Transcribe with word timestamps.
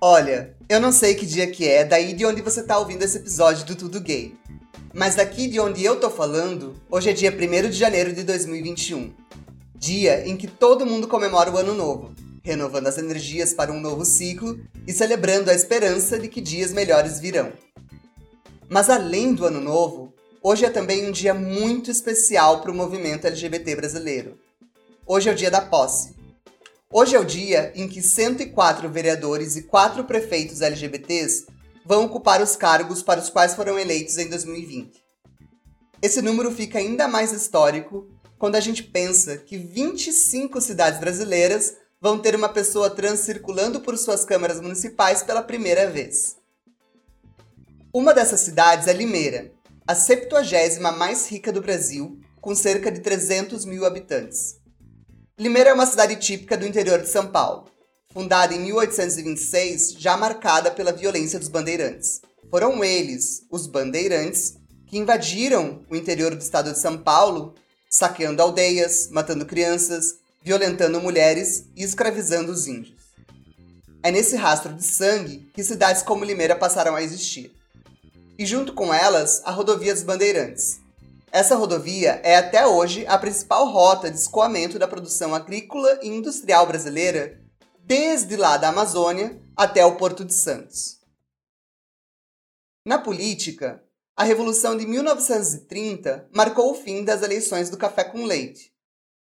Olha, 0.00 0.56
eu 0.68 0.80
não 0.80 0.92
sei 0.92 1.14
que 1.14 1.26
dia 1.26 1.46
que 1.50 1.68
é, 1.68 1.84
daí 1.84 2.12
de 2.12 2.24
onde 2.24 2.40
você 2.40 2.62
tá 2.62 2.78
ouvindo 2.78 3.02
esse 3.02 3.18
episódio 3.18 3.66
do 3.66 3.74
Tudo 3.74 4.00
Gay. 4.00 4.34
Mas 4.94 5.16
daqui 5.16 5.48
de 5.48 5.60
onde 5.60 5.84
eu 5.84 6.00
tô 6.00 6.08
falando, 6.08 6.74
hoje 6.90 7.10
é 7.10 7.12
dia 7.12 7.30
1 7.30 7.68
de 7.68 7.76
janeiro 7.76 8.12
de 8.12 8.22
2021. 8.22 9.12
Dia 9.74 10.26
em 10.26 10.36
que 10.36 10.46
todo 10.46 10.86
mundo 10.86 11.06
comemora 11.06 11.50
o 11.50 11.56
ano 11.56 11.74
novo, 11.74 12.14
renovando 12.42 12.86
as 12.86 12.96
energias 12.96 13.52
para 13.52 13.72
um 13.72 13.80
novo 13.80 14.04
ciclo 14.04 14.58
e 14.86 14.92
celebrando 14.92 15.50
a 15.50 15.54
esperança 15.54 16.18
de 16.18 16.28
que 16.28 16.40
dias 16.40 16.72
melhores 16.72 17.20
virão. 17.20 17.52
Mas 18.68 18.88
além 18.88 19.34
do 19.34 19.46
ano 19.46 19.60
novo, 19.60 20.12
hoje 20.42 20.64
é 20.64 20.70
também 20.70 21.06
um 21.08 21.12
dia 21.12 21.34
muito 21.34 21.90
especial 21.90 22.60
para 22.60 22.70
o 22.70 22.74
movimento 22.74 23.26
LGBT 23.26 23.76
brasileiro. 23.76 24.38
Hoje 25.06 25.28
é 25.28 25.32
o 25.32 25.36
dia 25.36 25.50
da 25.50 25.60
posse, 25.60 26.14
Hoje 26.90 27.14
é 27.14 27.20
o 27.20 27.24
dia 27.24 27.70
em 27.74 27.86
que 27.86 28.00
104 28.00 28.88
vereadores 28.88 29.56
e 29.56 29.62
4 29.64 30.04
prefeitos 30.04 30.62
LGBTs 30.62 31.44
vão 31.84 32.06
ocupar 32.06 32.40
os 32.40 32.56
cargos 32.56 33.02
para 33.02 33.20
os 33.20 33.28
quais 33.28 33.54
foram 33.54 33.78
eleitos 33.78 34.16
em 34.16 34.26
2020. 34.26 35.04
Esse 36.00 36.22
número 36.22 36.50
fica 36.50 36.78
ainda 36.78 37.06
mais 37.06 37.30
histórico 37.30 38.08
quando 38.38 38.56
a 38.56 38.60
gente 38.60 38.82
pensa 38.82 39.36
que 39.36 39.58
25 39.58 40.62
cidades 40.62 40.98
brasileiras 40.98 41.76
vão 42.00 42.18
ter 42.18 42.34
uma 42.34 42.48
pessoa 42.48 42.88
trans 42.88 43.20
circulando 43.20 43.80
por 43.80 43.98
suas 43.98 44.24
câmaras 44.24 44.58
municipais 44.58 45.22
pela 45.22 45.42
primeira 45.42 45.90
vez. 45.90 46.36
Uma 47.92 48.14
dessas 48.14 48.40
cidades 48.40 48.86
é 48.86 48.94
Limeira, 48.94 49.52
a 49.86 49.94
70 49.94 50.80
mais 50.96 51.28
rica 51.30 51.52
do 51.52 51.60
Brasil, 51.60 52.18
com 52.40 52.54
cerca 52.54 52.90
de 52.90 53.00
300 53.00 53.66
mil 53.66 53.84
habitantes. 53.84 54.57
Limeira 55.38 55.70
é 55.70 55.72
uma 55.72 55.86
cidade 55.86 56.16
típica 56.16 56.56
do 56.56 56.66
interior 56.66 57.00
de 57.00 57.08
São 57.08 57.28
Paulo, 57.28 57.66
fundada 58.12 58.52
em 58.52 58.58
1826, 58.58 59.92
já 59.92 60.16
marcada 60.16 60.68
pela 60.68 60.90
violência 60.90 61.38
dos 61.38 61.46
bandeirantes. 61.46 62.20
Foram 62.50 62.82
eles, 62.82 63.46
os 63.48 63.68
bandeirantes, 63.68 64.56
que 64.88 64.98
invadiram 64.98 65.84
o 65.88 65.94
interior 65.94 66.34
do 66.34 66.42
estado 66.42 66.72
de 66.72 66.78
São 66.80 66.98
Paulo, 66.98 67.54
saqueando 67.88 68.42
aldeias, 68.42 69.10
matando 69.12 69.46
crianças, 69.46 70.16
violentando 70.42 71.00
mulheres 71.00 71.66
e 71.76 71.84
escravizando 71.84 72.50
os 72.50 72.66
índios. 72.66 72.98
É 74.02 74.10
nesse 74.10 74.34
rastro 74.34 74.74
de 74.74 74.82
sangue 74.82 75.48
que 75.54 75.62
cidades 75.62 76.02
como 76.02 76.24
Limeira 76.24 76.56
passaram 76.56 76.96
a 76.96 77.02
existir. 77.02 77.52
E 78.36 78.44
junto 78.44 78.72
com 78.72 78.92
elas, 78.92 79.40
a 79.44 79.52
rodovia 79.52 79.94
dos 79.94 80.02
Bandeirantes, 80.02 80.80
essa 81.30 81.54
rodovia 81.56 82.20
é 82.24 82.36
até 82.36 82.66
hoje 82.66 83.06
a 83.06 83.18
principal 83.18 83.68
rota 83.70 84.10
de 84.10 84.16
escoamento 84.16 84.78
da 84.78 84.88
produção 84.88 85.34
agrícola 85.34 85.98
e 86.02 86.08
industrial 86.08 86.66
brasileira, 86.66 87.40
desde 87.80 88.36
lá 88.36 88.56
da 88.56 88.68
Amazônia 88.68 89.40
até 89.56 89.84
o 89.84 89.96
Porto 89.96 90.24
de 90.24 90.34
Santos. 90.34 90.98
Na 92.86 92.98
política, 92.98 93.82
a 94.16 94.24
Revolução 94.24 94.76
de 94.76 94.86
1930 94.86 96.28
marcou 96.34 96.72
o 96.72 96.74
fim 96.74 97.04
das 97.04 97.22
eleições 97.22 97.70
do 97.70 97.76
café 97.76 98.04
com 98.04 98.24
leite. 98.24 98.72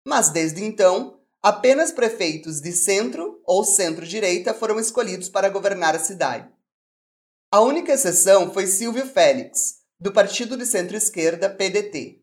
Mas 0.07 0.31
desde 0.31 0.65
então, 0.65 1.21
apenas 1.43 1.93
prefeitos 1.93 2.61
de 2.61 2.73
centro 2.73 3.41
ou 3.45 3.65
centro-direita 3.65 4.55
foram 4.55 4.81
escolhidos 4.81 5.29
para 5.29 5.49
governar 5.49 5.95
a 5.95 5.99
cidade. 5.99 6.51
A 7.53 7.61
única 7.61 7.93
exceção 7.93 8.53
foi 8.53 8.67
Silvio 8.67 9.07
Félix, 9.07 9.80
do 10.01 10.11
partido 10.11 10.57
de 10.57 10.65
centro-esquerda 10.65 11.51
PDT, 11.51 12.23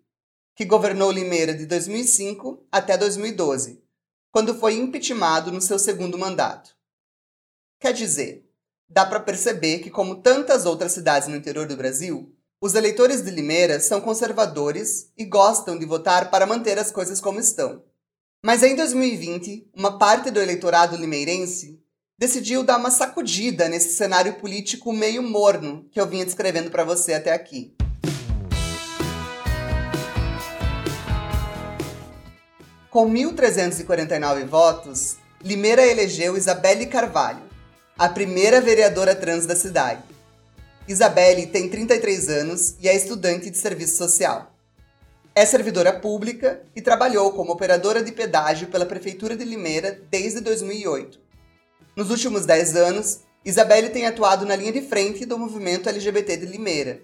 que 0.55 0.65
governou 0.65 1.11
Limeira 1.11 1.53
de 1.53 1.67
2005 1.67 2.65
até 2.71 2.97
2012, 2.97 3.83
quando 4.31 4.55
foi 4.55 4.73
impeachmentado 4.73 5.51
no 5.51 5.61
seu 5.61 5.77
segundo 5.77 6.17
mandato. 6.17 6.75
Quer 7.79 7.93
dizer, 7.93 8.49
dá 8.89 9.05
para 9.05 9.19
perceber 9.19 9.77
que, 9.79 9.91
como 9.91 10.23
tantas 10.23 10.65
outras 10.65 10.93
cidades 10.93 11.27
no 11.27 11.35
interior 11.35 11.67
do 11.67 11.77
Brasil, 11.77 12.35
os 12.59 12.73
eleitores 12.73 13.23
de 13.23 13.29
Limeira 13.29 13.79
são 13.79 14.01
conservadores 14.01 15.11
e 15.15 15.23
gostam 15.23 15.77
de 15.77 15.85
votar 15.85 16.31
para 16.31 16.47
manter 16.47 16.79
as 16.79 16.89
coisas 16.89 17.21
como 17.21 17.39
estão. 17.39 17.83
Mas 18.43 18.63
em 18.63 18.75
2020, 18.75 19.69
uma 19.75 19.99
parte 19.99 20.31
do 20.31 20.41
eleitorado 20.41 20.95
limeirense 20.95 21.79
decidiu 22.19 22.63
dar 22.63 22.77
uma 22.77 22.89
sacudida 22.89 23.69
nesse 23.69 23.95
cenário 23.95 24.33
político 24.33 24.91
meio 24.91 25.21
morno 25.21 25.85
que 25.91 26.01
eu 26.01 26.07
vinha 26.07 26.25
descrevendo 26.25 26.71
para 26.71 26.83
você 26.83 27.13
até 27.13 27.31
aqui. 27.31 27.75
Com 32.89 33.11
1.349 33.11 34.45
votos, 34.47 35.17
Limeira 35.43 35.85
elegeu 35.85 36.35
Isabelle 36.35 36.87
Carvalho, 36.87 37.43
a 37.95 38.09
primeira 38.09 38.59
vereadora 38.59 39.13
trans 39.13 39.45
da 39.45 39.55
cidade. 39.55 40.01
Isabelle 40.87 41.45
tem 41.45 41.69
33 41.69 42.29
anos 42.29 42.75
e 42.81 42.87
é 42.87 42.95
estudante 42.95 43.51
de 43.51 43.57
serviço 43.57 43.97
social. 43.97 44.55
É 45.35 45.45
servidora 45.45 45.93
pública 45.93 46.63
e 46.75 46.81
trabalhou 46.81 47.31
como 47.33 47.51
operadora 47.51 48.01
de 48.01 48.11
pedágio 48.11 48.69
pela 48.69 48.87
Prefeitura 48.87 49.37
de 49.37 49.45
Limeira 49.45 50.01
desde 50.09 50.41
2008 50.41 51.26
nos 51.97 52.11
últimos 52.11 52.45
10 52.45 52.75
anos, 52.75 53.25
Isabelle 53.43 53.89
tem 53.89 54.05
atuado 54.05 54.45
na 54.45 54.55
linha 54.55 54.71
de 54.71 54.81
frente 54.81 55.25
do 55.25 55.35
movimento 55.35 55.89
LGBT 55.89 56.37
de 56.37 56.45
Limeira. 56.45 56.99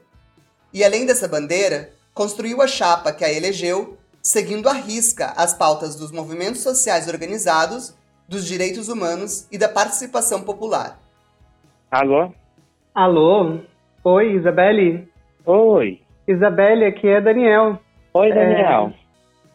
E 0.72 0.84
além 0.84 1.04
dessa 1.04 1.28
bandeira, 1.28 1.90
construiu 2.14 2.62
a 2.62 2.68
chapa 2.68 3.12
que 3.12 3.26
a 3.26 3.34
elegeu, 3.34 3.98
seguindo 4.22 4.70
à 4.70 4.74
risca 4.74 5.34
as 5.36 5.52
pautas 5.52 5.96
dos 5.96 6.12
movimentos 6.12 6.62
sociais 6.62 7.08
organizados, 7.08 7.98
dos 8.30 8.46
direitos 8.46 8.88
humanos 8.88 9.48
e 9.52 9.58
da 9.58 9.68
participação 9.68 10.44
popular. 10.44 11.00
Alô? 11.90 12.32
Alô? 12.94 13.62
Oi, 14.04 14.36
Isabelle? 14.36 15.10
Oi. 15.44 16.02
Isabelle, 16.28 16.86
aqui 16.86 17.08
é 17.08 17.20
Daniel. 17.20 17.80
Oi, 18.14 18.30
Daniel. 18.30 18.94
É... 18.94 18.94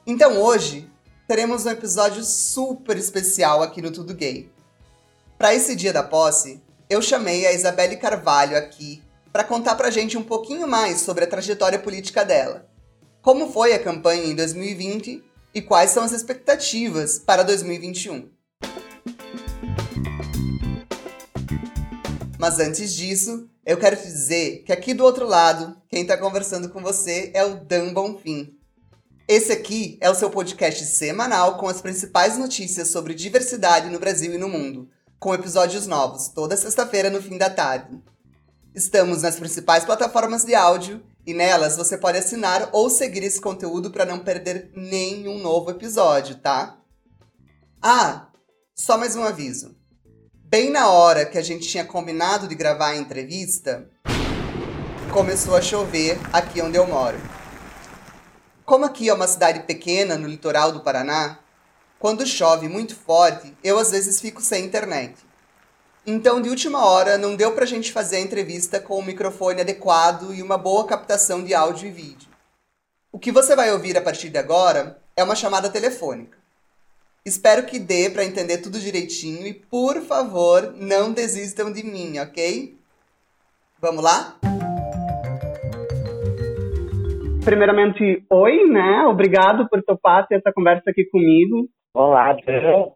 Então 0.05 0.43
hoje 0.43 0.91
teremos 1.29 1.65
um 1.65 1.71
episódio 1.71 2.25
super 2.25 2.97
especial 2.97 3.63
aqui 3.63 3.81
no 3.81 3.93
Tudo 3.93 4.15
Gay. 4.15 4.51
Para 5.39 5.55
esse 5.55 5.77
dia 5.77 5.93
da 5.93 6.03
posse, 6.03 6.61
eu 6.91 7.01
chamei 7.01 7.47
a 7.47 7.53
Isabelle 7.53 7.97
Carvalho 7.97 8.57
aqui 8.57 9.01
para 9.33 9.45
contar 9.45 9.77
pra 9.77 9.89
gente 9.89 10.19
um 10.19 10.23
pouquinho 10.25 10.67
mais 10.67 11.03
sobre 11.03 11.23
a 11.23 11.29
trajetória 11.29 11.79
política 11.79 12.25
dela. 12.25 12.69
Como 13.23 13.53
foi 13.53 13.73
a 13.73 13.79
campanha 13.79 14.25
em 14.25 14.35
2020 14.35 15.23
e 15.55 15.63
quais 15.63 15.93
são 15.93 16.03
as 16.03 16.11
expectativas 16.11 17.21
para 17.21 17.45
2021. 17.45 18.29
Mas 22.37 22.59
antes 22.59 22.93
disso, 22.93 23.49
eu 23.65 23.77
quero 23.77 23.95
te 23.95 24.09
dizer 24.09 24.65
que 24.65 24.73
aqui 24.73 24.93
do 24.93 25.05
outro 25.05 25.25
lado, 25.25 25.81
quem 25.89 26.03
está 26.03 26.17
conversando 26.17 26.69
com 26.69 26.83
você 26.83 27.31
é 27.33 27.45
o 27.45 27.61
Dan 27.65 27.93
Bonfim. 27.93 28.59
Esse 29.29 29.53
aqui 29.53 29.99
é 30.01 30.11
o 30.11 30.17
seu 30.17 30.31
podcast 30.31 30.85
semanal 30.85 31.59
com 31.59 31.69
as 31.69 31.81
principais 31.81 32.37
notícias 32.37 32.89
sobre 32.89 33.15
diversidade 33.15 33.89
no 33.89 34.01
Brasil 34.01 34.35
e 34.35 34.39
no 34.39 34.49
mundo 34.49 34.89
com 35.19 35.35
episódios 35.35 35.87
novos 35.87 36.29
toda 36.29 36.57
sexta-feira 36.57 37.11
no 37.11 37.21
fim 37.21 37.37
da 37.37 37.51
tarde. 37.51 38.01
Estamos 38.75 39.23
nas 39.23 39.37
principais 39.37 39.85
plataformas 39.85 40.45
de 40.45 40.55
áudio 40.55 41.03
e 41.27 41.35
nelas 41.35 41.77
você 41.77 41.99
pode 41.99 42.19
assinar 42.19 42.69
ou 42.73 42.89
seguir 42.89 43.25
esse 43.25 43.41
conteúdo 43.41 43.91
para 43.91 44.05
não 44.05 44.21
perder 44.21 44.71
nenhum 44.75 45.39
novo 45.39 45.71
episódio, 45.71 46.37
tá? 46.37 46.79
Ah, 47.83 48.29
só 48.75 48.97
mais 48.97 49.17
um 49.17 49.25
aviso. 49.25 49.77
Bem 50.33 50.71
na 50.71 50.89
hora 50.89 51.27
que 51.27 51.37
a 51.37 51.43
gente 51.43 51.69
tinha 51.69 51.85
combinado 51.85 52.47
de 52.47 52.55
gravar 52.55 52.91
a 52.91 52.97
entrevista, 52.97 53.91
começou 55.13 55.57
a 55.57 55.61
chover 55.61 56.19
aqui 56.33 56.63
onde 56.63 56.79
eu 56.79 56.87
moro. 56.87 57.19
Como 58.65 58.85
aqui 58.85 59.09
é 59.09 59.15
uma 59.15 59.27
cidade 59.27 59.61
pequena 59.61 60.17
no 60.17 60.29
litoral 60.29 60.71
do 60.71 60.81
Paraná, 60.81 61.41
quando 61.99 62.27
chove 62.27 62.69
muito 62.69 62.95
forte, 62.95 63.53
eu 63.63 63.79
às 63.79 63.91
vezes 63.91 64.21
fico 64.21 64.41
sem 64.41 64.65
internet. 64.65 65.17
Então, 66.07 66.41
de 66.41 66.49
última 66.49 66.85
hora, 66.87 67.19
não 67.19 67.35
deu 67.35 67.53
pra 67.53 67.67
gente 67.67 67.93
fazer 67.93 68.17
a 68.17 68.21
entrevista 68.21 68.81
com 68.81 68.99
o 68.99 69.05
microfone 69.05 69.61
adequado 69.61 70.33
e 70.33 70.41
uma 70.41 70.57
boa 70.57 70.87
captação 70.87 71.43
de 71.45 71.53
áudio 71.53 71.89
e 71.89 71.91
vídeo. 71.91 72.29
O 73.11 73.19
que 73.19 73.33
você 73.33 73.57
vai 73.57 73.73
ouvir 73.73 73.97
a 73.99 74.01
partir 74.01 74.31
de 74.31 74.39
agora 74.39 74.99
é 75.17 75.25
uma 75.25 75.35
chamada 75.35 75.69
telefônica. 75.69 76.39
Espero 77.27 77.67
que 77.67 77.79
dê 77.79 78.09
para 78.09 78.25
entender 78.25 78.59
tudo 78.59 78.79
direitinho 78.79 79.47
e, 79.47 79.53
por 79.53 80.01
favor, 80.01 80.73
não 80.77 81.13
desistam 81.13 81.73
de 81.73 81.83
mim, 81.83 82.19
ok? 82.21 82.79
Vamos 83.81 84.03
lá? 84.03 84.37
Primeiramente, 87.45 88.25
oi, 88.31 88.65
né? 88.69 89.05
Obrigado 89.07 89.69
por 89.69 89.83
topar 89.83 90.27
ter 90.27 90.37
essa 90.37 90.53
conversa 90.53 90.91
aqui 90.91 91.05
comigo. 91.07 91.69
Olá, 91.95 92.37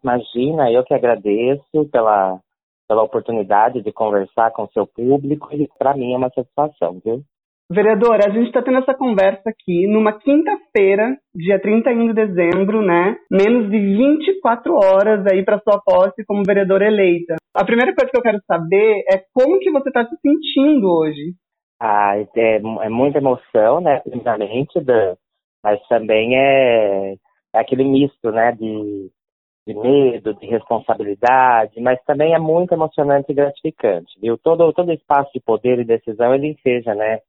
imagina, 0.03 0.71
eu 0.71 0.85
que 0.85 0.95
agradeço 0.95 1.89
pela, 1.91 2.39
pela 2.87 3.03
oportunidade 3.03 3.83
de 3.83 3.93
conversar 3.93 4.51
com 4.53 4.65
o 4.65 4.71
seu 4.73 4.87
público 4.87 5.49
e 5.53 5.69
para 5.79 5.95
mim 5.95 6.13
é 6.13 6.17
uma 6.17 6.31
satisfação, 6.31 7.01
viu? 7.05 7.23
Vereadora, 7.71 8.27
a 8.27 8.31
gente 8.31 8.49
está 8.49 8.61
tendo 8.61 8.79
essa 8.79 8.93
conversa 8.93 9.49
aqui 9.49 9.87
numa 9.87 10.13
quinta-feira, 10.13 11.17
dia 11.35 11.59
31 11.59 12.09
de 12.09 12.13
dezembro, 12.13 12.83
né? 12.83 13.17
Menos 13.31 13.71
de 13.71 13.79
24 13.79 14.75
horas 14.75 15.27
aí 15.27 15.43
para 15.43 15.61
sua 15.61 15.81
posse 15.81 16.23
como 16.27 16.43
vereadora 16.45 16.87
eleita. 16.87 17.37
A 17.55 17.65
primeira 17.65 17.95
coisa 17.95 18.11
que 18.11 18.19
eu 18.19 18.23
quero 18.23 18.41
saber 18.47 19.05
é 19.11 19.23
como 19.33 19.59
que 19.59 19.71
você 19.71 19.89
está 19.89 20.05
se 20.05 20.17
sentindo 20.21 20.87
hoje. 20.87 21.33
Ah, 21.81 22.15
é, 22.19 22.57
é 22.57 22.89
muita 22.91 23.19
emoção, 23.19 23.81
né? 23.81 24.01
Primeiramente, 24.01 24.79
mas 25.65 25.81
também 25.89 26.37
é, 26.37 27.15
é 27.55 27.61
aquele 27.61 27.85
misto, 27.85 28.31
né? 28.31 28.53
De, 28.53 29.11
de 29.67 29.75
medo, 29.75 30.35
de 30.35 30.47
responsabilidade, 30.47 31.81
mas 31.81 32.03
também 32.05 32.35
é 32.35 32.39
muito 32.39 32.73
emocionante 32.73 33.31
e 33.31 33.35
gratificante, 33.35 34.19
viu? 34.21 34.37
Todo, 34.39 34.73
todo 34.73 34.93
espaço 34.93 35.31
de 35.33 35.41
poder 35.41 35.79
e 35.79 35.85
decisão 35.85 36.35
ele 36.35 36.57
seja, 36.63 36.95
né? 36.95 37.21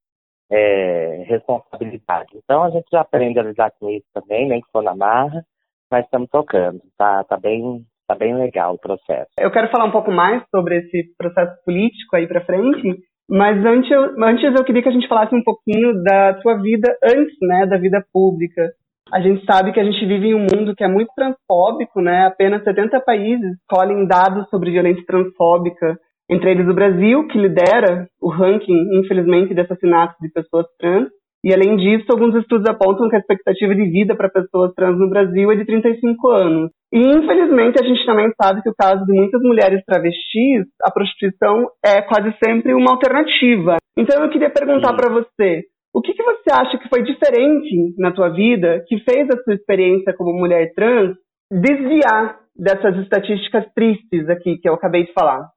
é, 0.53 1.23
responsabilidade. 1.27 2.29
Então 2.35 2.63
a 2.63 2.69
gente 2.69 2.85
já 2.91 3.01
aprende 3.01 3.39
a 3.39 3.43
lidar 3.43 3.71
com 3.79 3.89
isso 3.89 4.05
também, 4.13 4.47
nem 4.47 4.61
que 4.61 4.71
for 4.71 4.83
na 4.83 4.95
marra, 4.95 5.43
mas 5.91 6.05
estamos 6.05 6.29
tocando, 6.29 6.79
tá, 6.97 7.23
tá 7.23 7.37
bem, 7.37 7.83
tá 8.07 8.15
bem 8.15 8.35
legal 8.35 8.75
o 8.75 8.79
processo. 8.79 9.29
Eu 9.37 9.51
quero 9.51 9.69
falar 9.69 9.85
um 9.85 9.91
pouco 9.91 10.11
mais 10.11 10.43
sobre 10.49 10.77
esse 10.77 11.15
processo 11.17 11.63
político 11.65 12.15
aí 12.15 12.27
para 12.27 12.45
frente, 12.45 12.99
mas 13.29 13.63
antes 13.65 13.89
eu, 13.89 14.23
antes 14.23 14.43
eu 14.43 14.63
queria 14.63 14.83
que 14.83 14.89
a 14.89 14.93
gente 14.93 15.07
falasse 15.07 15.35
um 15.35 15.43
pouquinho 15.43 16.03
da 16.03 16.39
sua 16.41 16.55
vida 16.61 16.95
antes, 17.03 17.35
né, 17.41 17.65
da 17.65 17.77
vida 17.77 18.03
pública. 18.13 18.71
A 19.11 19.19
gente 19.21 19.45
sabe 19.45 19.71
que 19.71 19.79
a 19.79 19.83
gente 19.83 20.05
vive 20.05 20.29
em 20.29 20.35
um 20.35 20.47
mundo 20.53 20.73
que 20.75 20.83
é 20.83 20.87
muito 20.87 21.11
transfóbico, 21.15 22.01
né? 22.01 22.25
Apenas 22.25 22.63
70 22.63 22.99
países 23.01 23.57
colhem 23.69 24.07
dados 24.07 24.49
sobre 24.49 24.71
violência 24.71 25.03
transfóbica 25.05 25.97
entre 26.29 26.51
eles 26.51 26.67
o 26.67 26.73
Brasil, 26.73 27.27
que 27.27 27.37
lidera 27.37 28.07
o 28.21 28.29
ranking, 28.29 28.99
infelizmente, 28.99 29.53
de 29.53 29.61
assassinatos 29.61 30.15
de 30.21 30.31
pessoas 30.31 30.65
trans. 30.79 31.09
E, 31.45 31.53
além 31.53 31.75
disso, 31.75 32.05
alguns 32.09 32.33
estudos 32.35 32.65
apontam 32.69 33.09
que 33.09 33.17
a 33.17 33.19
expectativa 33.19 33.75
de 33.75 33.83
vida 33.91 34.15
para 34.15 34.29
pessoas 34.29 34.73
trans 34.73 34.97
no 34.97 35.09
Brasil 35.09 35.51
é 35.51 35.55
de 35.55 35.65
35 35.65 36.29
anos. 36.29 36.71
E, 36.91 36.99
infelizmente, 36.99 37.83
a 37.83 37.85
gente 37.85 38.05
também 38.05 38.31
sabe 38.41 38.61
que 38.61 38.69
o 38.69 38.75
caso 38.75 39.03
de 39.05 39.11
muitas 39.11 39.41
mulheres 39.41 39.83
travestis, 39.85 40.65
a 40.81 40.89
prostituição 40.89 41.67
é 41.83 42.01
quase 42.01 42.33
sempre 42.41 42.73
uma 42.73 42.91
alternativa. 42.91 43.75
Então, 43.97 44.23
eu 44.23 44.29
queria 44.29 44.49
perguntar 44.49 44.93
para 44.93 45.11
você, 45.11 45.63
o 45.93 46.01
que, 46.01 46.13
que 46.13 46.23
você 46.23 46.51
acha 46.51 46.77
que 46.79 46.89
foi 46.89 47.03
diferente 47.03 47.93
na 47.97 48.11
tua 48.11 48.29
vida, 48.29 48.83
que 48.87 48.97
fez 48.99 49.29
a 49.29 49.43
sua 49.43 49.53
experiência 49.53 50.13
como 50.13 50.33
mulher 50.33 50.73
trans 50.73 51.15
desviar 51.51 52.39
dessas 52.55 52.97
estatísticas 52.97 53.65
tristes 53.73 54.27
aqui 54.27 54.57
que 54.57 54.67
eu 54.67 54.73
acabei 54.73 55.05
de 55.05 55.13
falar? 55.13 55.49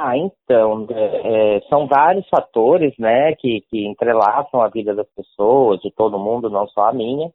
Ah, 0.00 0.16
então, 0.16 0.86
é, 0.90 1.56
é, 1.56 1.60
são 1.68 1.86
vários 1.86 2.28
fatores, 2.28 2.94
né, 2.98 3.34
que, 3.34 3.62
que 3.68 3.84
entrelaçam 3.84 4.60
a 4.60 4.68
vida 4.68 4.94
das 4.94 5.08
pessoas, 5.12 5.80
de 5.80 5.92
todo 5.92 6.18
mundo, 6.18 6.48
não 6.48 6.68
só 6.68 6.88
a 6.88 6.92
minha, 6.92 7.30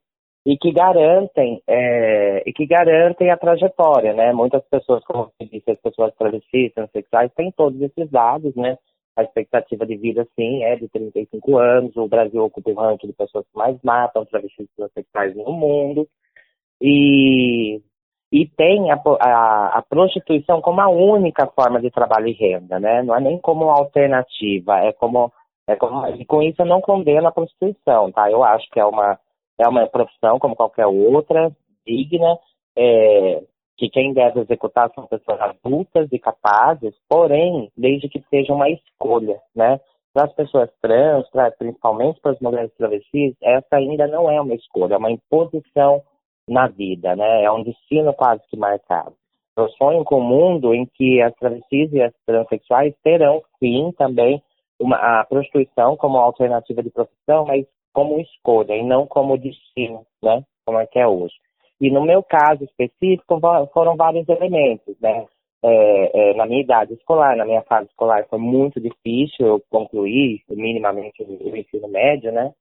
e 0.46 0.58
que 0.58 0.72
garantem, 0.72 1.62
é, 1.68 2.44
e 2.46 2.54
que 2.54 2.66
garantem 2.66 3.32
a 3.32 3.38
trajetória, 3.38 4.14
né, 4.14 4.32
muitas 4.32 4.64
pessoas, 4.70 5.04
como 5.04 5.26
você 5.26 5.46
disse, 5.50 5.72
as 5.72 5.80
pessoas 5.80 6.16
travestis, 6.16 6.74
transexuais, 6.74 7.34
têm 7.34 7.52
todos 7.52 7.82
esses 7.82 8.10
dados, 8.10 8.56
né, 8.56 8.78
a 9.16 9.24
expectativa 9.24 9.86
de 9.86 9.96
vida, 9.96 10.28
sim, 10.36 10.64
é 10.64 10.76
de 10.76 10.88
35 10.90 11.58
anos, 11.58 11.96
o 11.96 12.08
Brasil 12.08 12.44
ocupa 12.44 12.72
o 12.72 12.74
ranking 12.74 13.08
de 13.08 13.14
pessoas 13.14 13.46
que 13.46 13.58
mais 13.58 13.78
matam 13.84 14.26
travestis 14.26 14.68
transexuais 14.76 15.36
no 15.36 15.52
mundo, 15.52 16.08
e 16.82 17.82
e 18.32 18.48
tem 18.48 18.92
a, 18.92 19.00
a, 19.20 19.78
a, 19.78 19.82
prostituição 19.88 20.60
como 20.60 20.82
a 20.82 20.90
única 20.90 21.46
forma 21.46 21.80
de 21.80 21.92
trabalho 21.92 22.28
e 22.28 22.32
renda, 22.32 22.80
né? 22.80 23.04
Não 23.04 23.16
é 23.16 23.22
nem 23.22 23.38
como 23.38 23.70
alternativa, 23.70 24.80
é 24.80 24.92
como, 24.92 25.32
é 25.68 25.76
como 25.76 26.08
e 26.08 26.26
com 26.26 26.42
isso 26.42 26.64
eu 26.64 26.66
não 26.66 26.82
condeno 26.82 27.28
a 27.28 27.32
prostituição, 27.32 28.12
tá? 28.12 28.32
Eu 28.32 28.44
acho 28.44 28.68
que 28.72 28.80
é 28.80 28.86
uma 28.86 29.20
é 29.60 29.68
uma 29.68 29.86
profissão 29.88 30.40
como 30.40 30.56
qualquer 30.56 30.88
outra, 30.88 31.52
digna, 31.86 32.40
é, 32.76 33.44
que 33.78 33.90
quem 33.90 34.14
deve 34.14 34.42
executar 34.42 34.92
são 34.94 35.08
pessoas 35.08 35.40
adultas 35.42 36.08
e 36.12 36.20
capazes, 36.20 36.94
porém, 37.10 37.72
desde 37.76 38.08
que 38.08 38.24
seja 38.30 38.54
uma 38.54 38.70
escolha, 38.70 39.40
né? 39.56 39.80
Para 40.14 40.26
as 40.26 40.34
pessoas 40.34 40.70
trans, 40.82 41.28
pra, 41.32 41.52
principalmente 41.52 42.22
para 42.22 42.32
as 42.32 42.40
mulheres 42.40 42.72
travestis, 42.78 43.36
essa 43.42 43.76
ainda 43.78 44.08
não 44.08 44.30
é 44.30 44.40
uma 44.40 44.54
escolha, 44.54 44.94
é 44.94 44.98
uma 44.98 45.12
imposição 45.12 46.04
na 46.48 46.68
vida, 46.68 47.16
né? 47.16 47.44
É 47.44 47.52
um 47.52 47.64
destino 47.64 48.14
quase 48.14 48.44
que 48.48 48.58
marcado. 48.58 49.16
Eu 49.56 49.70
sonho 49.70 50.04
com 50.04 50.20
um 50.20 50.24
mundo 50.24 50.74
em 50.74 50.86
que 50.86 51.22
as 51.22 51.34
travestis 51.36 51.92
e 51.94 52.02
as 52.02 52.14
transexuais 52.26 52.94
terão, 53.04 53.42
sim, 53.60 53.92
também 53.98 54.42
uma, 54.80 54.98
a 54.98 55.26
prostituição 55.26 55.96
como 55.96 56.18
alternativa 56.18 56.82
de 56.82 56.90
profissão, 56.90 57.46
mas 57.46 57.66
como 57.94 58.20
escolha 58.20 58.76
e 58.76 58.84
não 58.84 59.06
como 59.06 59.38
destino, 59.38 60.06
né? 60.22 60.44
Como 60.66 60.80
é 60.80 60.88
que 60.88 61.00
é 61.00 61.08
hoje. 61.08 61.36
E 61.84 61.92
no 61.92 62.02
meu 62.02 62.24
caso 62.24 62.64
específico 62.64 63.42
foram 63.74 63.98
vários 63.98 64.26
elementos, 64.30 64.96
né? 65.02 65.26
É, 65.62 66.30
é, 66.32 66.34
na 66.34 66.46
minha 66.46 66.62
idade 66.62 66.94
escolar, 66.94 67.36
na 67.36 67.44
minha 67.44 67.62
fase 67.64 67.90
escolar 67.90 68.26
foi 68.30 68.40
muito 68.40 68.80
difícil 68.80 69.46
eu 69.46 69.62
concluir 69.70 70.42
minimamente 70.50 71.22
o 71.24 71.58
ensino 71.58 71.90
médio, 71.90 72.32
né? 72.32 72.54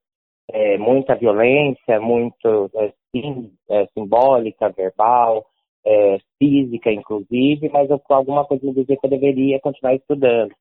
É, 0.51 0.77
muita 0.77 1.15
violência, 1.15 2.01
muito 2.01 2.69
é, 2.75 2.91
sim, 3.15 3.49
é, 3.69 3.85
simbólica, 3.93 4.69
verbal, 4.71 5.45
é, 5.85 6.17
física, 6.37 6.91
inclusive, 6.91 7.69
mas 7.69 7.89
eu, 7.89 8.01
alguma 8.09 8.43
coisa 8.43 8.65
me 8.65 8.73
dizia 8.73 8.97
que 8.97 9.05
eu 9.05 9.09
deveria 9.09 9.57
continuar 9.61 9.95
estudando. 9.95 10.51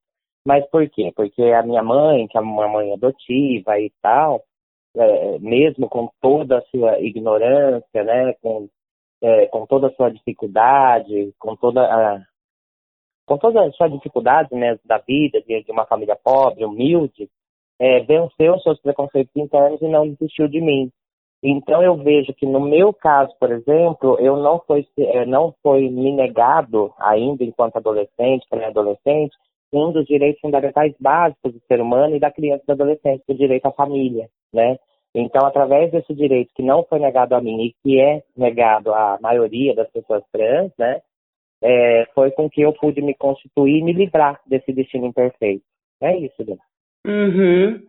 Mas 0.46 0.64
por 0.70 0.88
quê? 0.88 1.10
Porque 1.16 1.42
a 1.42 1.64
minha 1.64 1.82
mãe, 1.82 2.28
que 2.28 2.38
é 2.38 2.40
uma 2.40 2.68
mãe 2.68 2.92
adotiva 2.92 3.80
e 3.80 3.90
tal, 4.00 4.40
é, 4.96 5.38
mesmo 5.38 5.88
com 5.88 6.10
toda 6.20 6.58
a 6.58 6.62
sua 6.62 7.00
ignorância, 7.00 8.04
né, 8.04 8.34
com, 8.42 8.68
é, 9.22 9.46
com 9.46 9.66
toda 9.66 9.88
a 9.88 9.92
sua 9.92 10.10
dificuldade, 10.10 11.32
com 11.38 11.56
toda 11.56 11.82
a 11.82 12.20
com 13.24 13.38
toda 13.38 13.64
a 13.64 13.72
sua 13.72 13.88
dificuldade 13.88 14.52
né, 14.52 14.78
da 14.84 14.98
vida, 14.98 15.40
de, 15.42 15.62
de 15.62 15.70
uma 15.70 15.86
família 15.86 16.16
pobre, 16.16 16.64
humilde, 16.64 17.30
é, 17.78 18.00
venceu 18.00 18.58
seus 18.58 18.80
preconceitos 18.80 19.34
internos 19.36 19.80
e 19.80 19.88
não 19.88 20.08
desistiu 20.08 20.48
de 20.48 20.60
mim. 20.60 20.90
Então 21.42 21.82
eu 21.82 21.96
vejo 21.96 22.32
que 22.34 22.46
no 22.46 22.60
meu 22.60 22.92
caso, 22.92 23.34
por 23.40 23.50
exemplo, 23.50 24.16
eu 24.20 24.36
não 24.36 24.60
foi 24.60 24.86
eh, 24.96 25.26
não 25.26 25.52
foi 25.60 25.88
me 25.88 26.12
negado 26.12 26.94
ainda 26.98 27.42
enquanto 27.42 27.76
adolescente, 27.76 28.46
pré-adolescente, 28.48 29.34
um 29.72 29.90
dos 29.90 30.04
direitos 30.06 30.40
fundamentais 30.40 30.94
básicos 31.00 31.52
do 31.52 31.60
ser 31.66 31.80
humano 31.80 32.14
e 32.14 32.20
da 32.20 32.30
criança 32.30 32.62
e 32.62 32.66
do 32.66 32.72
adolescente, 32.72 33.24
o 33.26 33.34
direito 33.34 33.66
à 33.66 33.72
família, 33.72 34.28
né? 34.52 34.76
Então, 35.14 35.46
através 35.46 35.90
desse 35.90 36.14
direito 36.14 36.52
que 36.54 36.62
não 36.62 36.84
foi 36.84 36.98
negado 36.98 37.34
a 37.34 37.40
mim 37.40 37.66
e 37.66 37.74
que 37.82 38.00
é 38.00 38.22
negado 38.36 38.92
à 38.94 39.18
maioria 39.20 39.74
das 39.74 39.90
pessoas 39.90 40.22
trans, 40.32 40.72
né? 40.78 41.00
É, 41.62 42.06
foi 42.14 42.30
com 42.32 42.50
que 42.50 42.62
eu 42.62 42.72
pude 42.72 43.00
me 43.00 43.14
constituir 43.14 43.78
e 43.78 43.84
me 43.84 43.92
livrar 43.92 44.40
desse 44.46 44.72
destino 44.72 45.06
imperfeito. 45.06 45.62
É 46.00 46.16
isso, 46.16 46.42
Dani. 46.44 46.58
Uhum. 47.06 47.80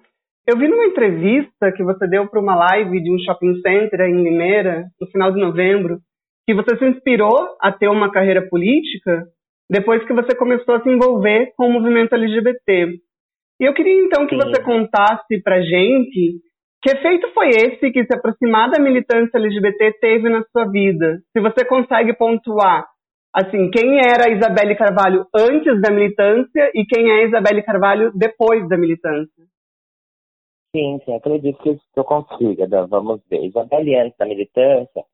Eu 0.45 0.57
vi 0.57 0.67
numa 0.67 0.85
entrevista 0.85 1.71
que 1.71 1.83
você 1.83 2.07
deu 2.07 2.27
para 2.27 2.39
uma 2.39 2.55
live 2.55 3.01
de 3.01 3.11
um 3.11 3.17
shopping 3.19 3.55
center 3.61 4.01
em 4.01 4.21
Limeira, 4.21 4.85
no 4.99 5.07
final 5.07 5.31
de 5.31 5.39
novembro, 5.39 5.99
que 6.45 6.53
você 6.53 6.77
se 6.77 6.85
inspirou 6.85 7.55
a 7.61 7.71
ter 7.71 7.87
uma 7.87 8.11
carreira 8.11 8.47
política 8.47 9.25
depois 9.69 10.05
que 10.05 10.13
você 10.13 10.35
começou 10.35 10.75
a 10.75 10.83
se 10.83 10.89
envolver 10.89 11.53
com 11.55 11.67
o 11.67 11.71
movimento 11.71 12.13
LGBT. 12.13 12.99
E 13.59 13.63
eu 13.63 13.73
queria 13.73 14.05
então 14.05 14.27
que 14.27 14.35
Sim. 14.35 14.41
você 14.41 14.61
contasse 14.61 15.41
para 15.41 15.61
gente 15.61 16.41
que 16.83 16.91
efeito 16.91 17.31
foi 17.33 17.47
esse 17.47 17.91
que 17.91 18.05
se 18.05 18.13
aproximar 18.13 18.69
da 18.69 18.77
militância 18.77 19.37
LGBT 19.37 19.93
teve 20.01 20.27
na 20.29 20.43
sua 20.51 20.65
vida. 20.65 21.21
Se 21.31 21.39
você 21.39 21.65
consegue 21.65 22.13
pontuar, 22.13 22.85
assim, 23.33 23.71
quem 23.71 23.99
era 23.99 24.25
a 24.27 24.29
Isabelle 24.29 24.75
Carvalho 24.75 25.25
antes 25.33 25.81
da 25.81 25.89
militância 25.89 26.71
e 26.75 26.85
quem 26.85 27.09
é 27.09 27.23
a 27.23 27.27
Isabelle 27.27 27.63
Carvalho 27.63 28.11
depois 28.13 28.67
da 28.67 28.77
militância. 28.77 29.45
Sim, 30.75 30.99
sim, 31.05 31.15
acredito 31.15 31.57
que 31.61 31.79
eu 31.95 32.03
consiga. 32.03 32.67
Vamos 32.87 33.21
ver. 33.29 33.45
Isabelle, 33.45 33.95
antes 33.95 34.17
da 34.17 34.25
militância, 34.25 35.05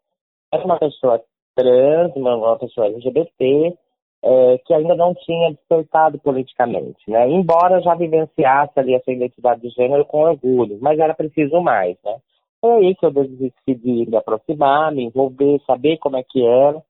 era 0.52 0.66
uma 0.66 0.80
pessoa 0.80 1.22
trans, 1.56 2.16
uma, 2.16 2.58
pessoa 2.58 2.88
LGBT, 2.88 3.78
é, 4.24 4.58
que 4.66 4.74
ainda 4.74 4.96
não 4.96 5.14
tinha 5.14 5.52
despertado 5.52 6.20
politicamente, 6.20 7.10
né? 7.10 7.30
Embora 7.30 7.82
já 7.82 7.96
vivenciasse 7.96 8.78
ali 8.78 8.96
a 8.96 9.02
sua 9.02 9.14
identidade 9.14 9.62
de 9.62 9.70
gênero 9.70 10.06
com 10.06 10.22
orgulho, 10.22 10.78
mas 10.82 11.00
era 11.00 11.14
preciso 11.14 11.62
mais, 11.62 11.98
né? 12.04 12.18
Foi 12.62 12.86
aí 12.86 12.96
que 12.96 13.06
eu 13.06 13.12
decidi 13.12 14.10
me 14.10 14.18
aproximar, 14.18 14.92
me 14.92 15.06
envolver, 15.06 15.62
saber 15.66 15.98
como 15.98 16.18
é 16.18 16.24
que 16.24 16.46
era, 16.46 16.82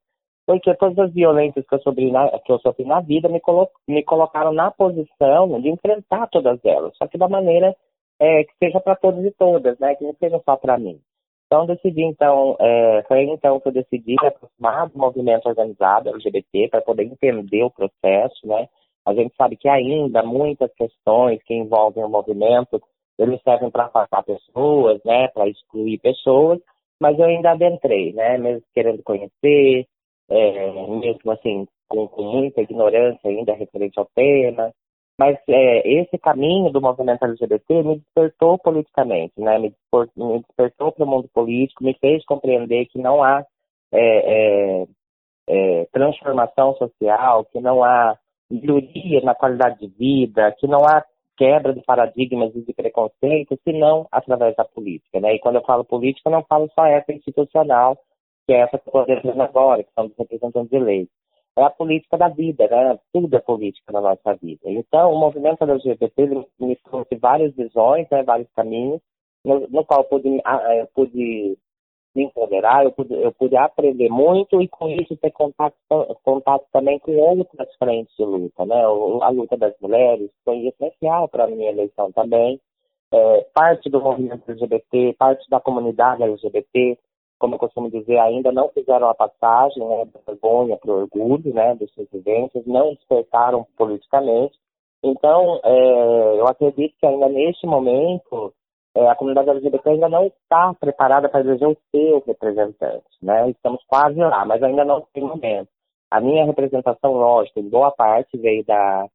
porque 0.44 0.74
todas 0.74 0.98
as 0.98 1.12
violências 1.12 1.64
que 1.64 1.74
eu 1.74 1.80
sofri 1.80 2.10
na, 2.10 2.28
que 2.40 2.50
eu 2.50 2.58
sofri 2.58 2.84
na 2.84 3.00
vida 3.00 3.28
me, 3.28 3.38
colo 3.38 3.68
me 3.86 4.02
colocaram 4.02 4.52
na 4.52 4.70
posição 4.72 5.60
de 5.60 5.68
enfrentar 5.68 6.26
todas 6.28 6.58
elas, 6.64 6.96
só 6.96 7.06
que 7.06 7.16
da 7.16 7.28
maneira 7.28 7.76
é, 8.18 8.44
que 8.44 8.52
seja 8.58 8.80
para 8.80 8.96
todos 8.96 9.24
e 9.24 9.30
todas, 9.30 9.78
né? 9.78 9.94
Que 9.94 10.04
não 10.04 10.14
seja 10.14 10.40
só 10.44 10.56
para 10.56 10.76
mim. 10.76 11.00
Então 11.52 11.66
decidi 11.66 12.04
então, 12.04 12.56
é, 12.60 13.02
foi 13.08 13.24
então 13.24 13.58
que 13.58 13.66
eu 13.66 13.72
decidi 13.72 14.14
me 14.22 14.28
aproximar 14.28 14.88
do 14.88 14.96
movimento 14.96 15.48
organizado 15.48 16.08
LGBT 16.10 16.68
para 16.68 16.80
poder 16.80 17.02
entender 17.02 17.64
o 17.64 17.70
processo, 17.72 18.46
né? 18.46 18.68
A 19.04 19.12
gente 19.12 19.34
sabe 19.34 19.56
que 19.56 19.68
ainda 19.68 20.22
muitas 20.22 20.72
questões 20.74 21.42
que 21.42 21.52
envolvem 21.52 22.04
o 22.04 22.08
movimento 22.08 22.80
eles 23.18 23.42
servem 23.42 23.68
para 23.68 23.86
afastar 23.86 24.22
pessoas, 24.22 25.00
né, 25.04 25.28
para 25.28 25.48
excluir 25.48 25.98
pessoas, 25.98 26.60
mas 27.00 27.18
eu 27.18 27.26
ainda 27.26 27.50
adentrei, 27.50 28.12
né, 28.12 28.38
mesmo 28.38 28.62
querendo 28.72 29.02
conhecer, 29.02 29.86
é, 30.30 30.72
mesmo 30.88 31.32
assim, 31.32 31.66
com, 31.88 32.06
com, 32.08 32.22
muita 32.22 32.62
ignorância 32.62 33.28
ainda 33.28 33.52
referente 33.52 33.98
ao 33.98 34.08
tema, 34.14 34.72
mas 35.20 35.36
é, 35.50 35.86
esse 36.00 36.16
caminho 36.16 36.72
do 36.72 36.80
movimento 36.80 37.22
LGBT 37.22 37.82
me 37.82 37.98
despertou 37.98 38.56
politicamente, 38.56 39.34
né, 39.36 39.58
me, 39.58 39.70
me 40.16 40.38
despertou 40.38 40.92
para 40.92 41.04
o 41.04 41.06
mundo 41.06 41.28
político, 41.28 41.84
me 41.84 41.92
fez 42.00 42.24
compreender 42.24 42.86
que 42.86 42.98
não 42.98 43.22
há 43.22 43.44
é, 43.92 43.98
é, 44.00 44.86
é 45.46 45.84
transformação 45.92 46.74
social, 46.76 47.44
que 47.44 47.60
não 47.60 47.84
há 47.84 48.16
melhoria 48.50 49.20
na 49.20 49.34
qualidade 49.34 49.80
de 49.80 49.88
vida, 49.88 50.56
que 50.58 50.66
não 50.66 50.86
há 50.86 51.04
quebra 51.36 51.74
de 51.74 51.82
paradigmas 51.82 52.56
e 52.56 52.62
de 52.62 52.72
preconceitos, 52.72 53.58
senão 53.62 54.08
através 54.10 54.56
da 54.56 54.64
política. 54.64 55.20
Né? 55.20 55.34
E 55.34 55.38
quando 55.38 55.56
eu 55.56 55.64
falo 55.64 55.84
política, 55.84 56.30
eu 56.30 56.32
não 56.32 56.44
falo 56.44 56.66
só 56.74 56.86
essa 56.86 57.12
institucional, 57.12 57.98
que 58.46 58.54
é 58.54 58.60
essa 58.60 58.78
que 58.78 58.88
eu 58.88 59.02
estou 59.02 59.42
agora, 59.42 59.84
que 59.84 59.92
são 59.92 60.06
os 60.06 60.16
representantes 60.16 60.70
de 60.70 60.78
lei. 60.78 61.08
É 61.56 61.62
a 61.64 61.70
política 61.70 62.16
da 62.16 62.28
vida, 62.28 62.66
né? 62.68 62.98
Tudo 63.12 63.36
é 63.36 63.40
política 63.40 63.92
na 63.92 64.00
nossa 64.00 64.34
vida. 64.34 64.62
Então, 64.64 65.12
o 65.12 65.18
movimento 65.18 65.62
LGBT 65.62 66.46
me 66.58 66.76
trouxe 66.76 67.16
várias 67.16 67.54
visões, 67.54 68.08
né? 68.10 68.22
vários 68.22 68.48
caminhos, 68.54 69.00
no, 69.44 69.66
no 69.68 69.84
qual 69.84 70.00
eu 70.00 70.04
pude, 70.04 70.28
eu 70.28 70.86
pude 70.94 71.58
me 72.14 72.24
empoderar, 72.24 72.84
eu 72.84 72.92
pude, 72.92 73.14
eu 73.14 73.32
pude 73.32 73.56
aprender 73.56 74.08
muito 74.08 74.60
e 74.60 74.68
com 74.68 74.88
isso 74.88 75.16
ter 75.16 75.30
contato, 75.30 75.76
contato 76.22 76.66
também 76.72 76.98
com 76.98 77.16
outras 77.16 77.68
frentes 77.76 78.14
de 78.16 78.24
luta, 78.24 78.64
né? 78.66 78.82
A 78.82 79.28
luta 79.30 79.56
das 79.56 79.74
mulheres 79.80 80.30
foi 80.44 80.66
essencial 80.66 81.28
para 81.28 81.44
a 81.44 81.48
minha 81.48 81.70
eleição 81.70 82.10
também. 82.12 82.60
É, 83.12 83.46
parte 83.52 83.90
do 83.90 84.00
movimento 84.00 84.48
LGBT, 84.48 85.14
parte 85.18 85.48
da 85.50 85.60
comunidade 85.60 86.22
LGBT, 86.22 86.96
como 87.40 87.54
eu 87.54 87.58
costumo 87.58 87.90
dizer, 87.90 88.18
ainda 88.18 88.52
não 88.52 88.68
fizeram 88.68 89.08
a 89.08 89.14
passagem 89.14 89.82
né, 89.84 90.04
da 90.04 90.20
vergonha 90.26 90.76
para 90.76 90.90
o 90.90 91.00
orgulho 91.00 91.52
né, 91.54 91.74
dos 91.74 91.92
seus 91.94 92.08
vivências, 92.10 92.64
não 92.66 92.94
despertaram 92.94 93.66
politicamente. 93.76 94.56
Então, 95.02 95.58
é, 95.64 96.38
eu 96.38 96.46
acredito 96.46 96.94
que 97.00 97.06
ainda 97.06 97.28
neste 97.30 97.66
momento 97.66 98.52
é, 98.94 99.08
a 99.08 99.14
comunidade 99.14 99.48
LGBT 99.48 99.88
ainda 99.88 100.08
não 100.10 100.26
está 100.26 100.74
preparada 100.74 101.30
para 101.30 101.40
eleger 101.40 101.66
o 101.66 101.76
seu 101.90 102.22
representante, 102.26 103.06
né? 103.22 103.48
Estamos 103.48 103.82
quase 103.86 104.18
lá, 104.18 104.44
mas 104.44 104.62
ainda 104.62 104.84
não 104.84 105.00
tem 105.14 105.24
momento. 105.24 105.68
A 106.10 106.20
minha 106.20 106.44
representação, 106.44 107.14
lógico, 107.14 107.58
em 107.58 107.68
boa 107.70 107.90
parte 107.90 108.36
veio 108.36 108.64
da, 108.66 109.06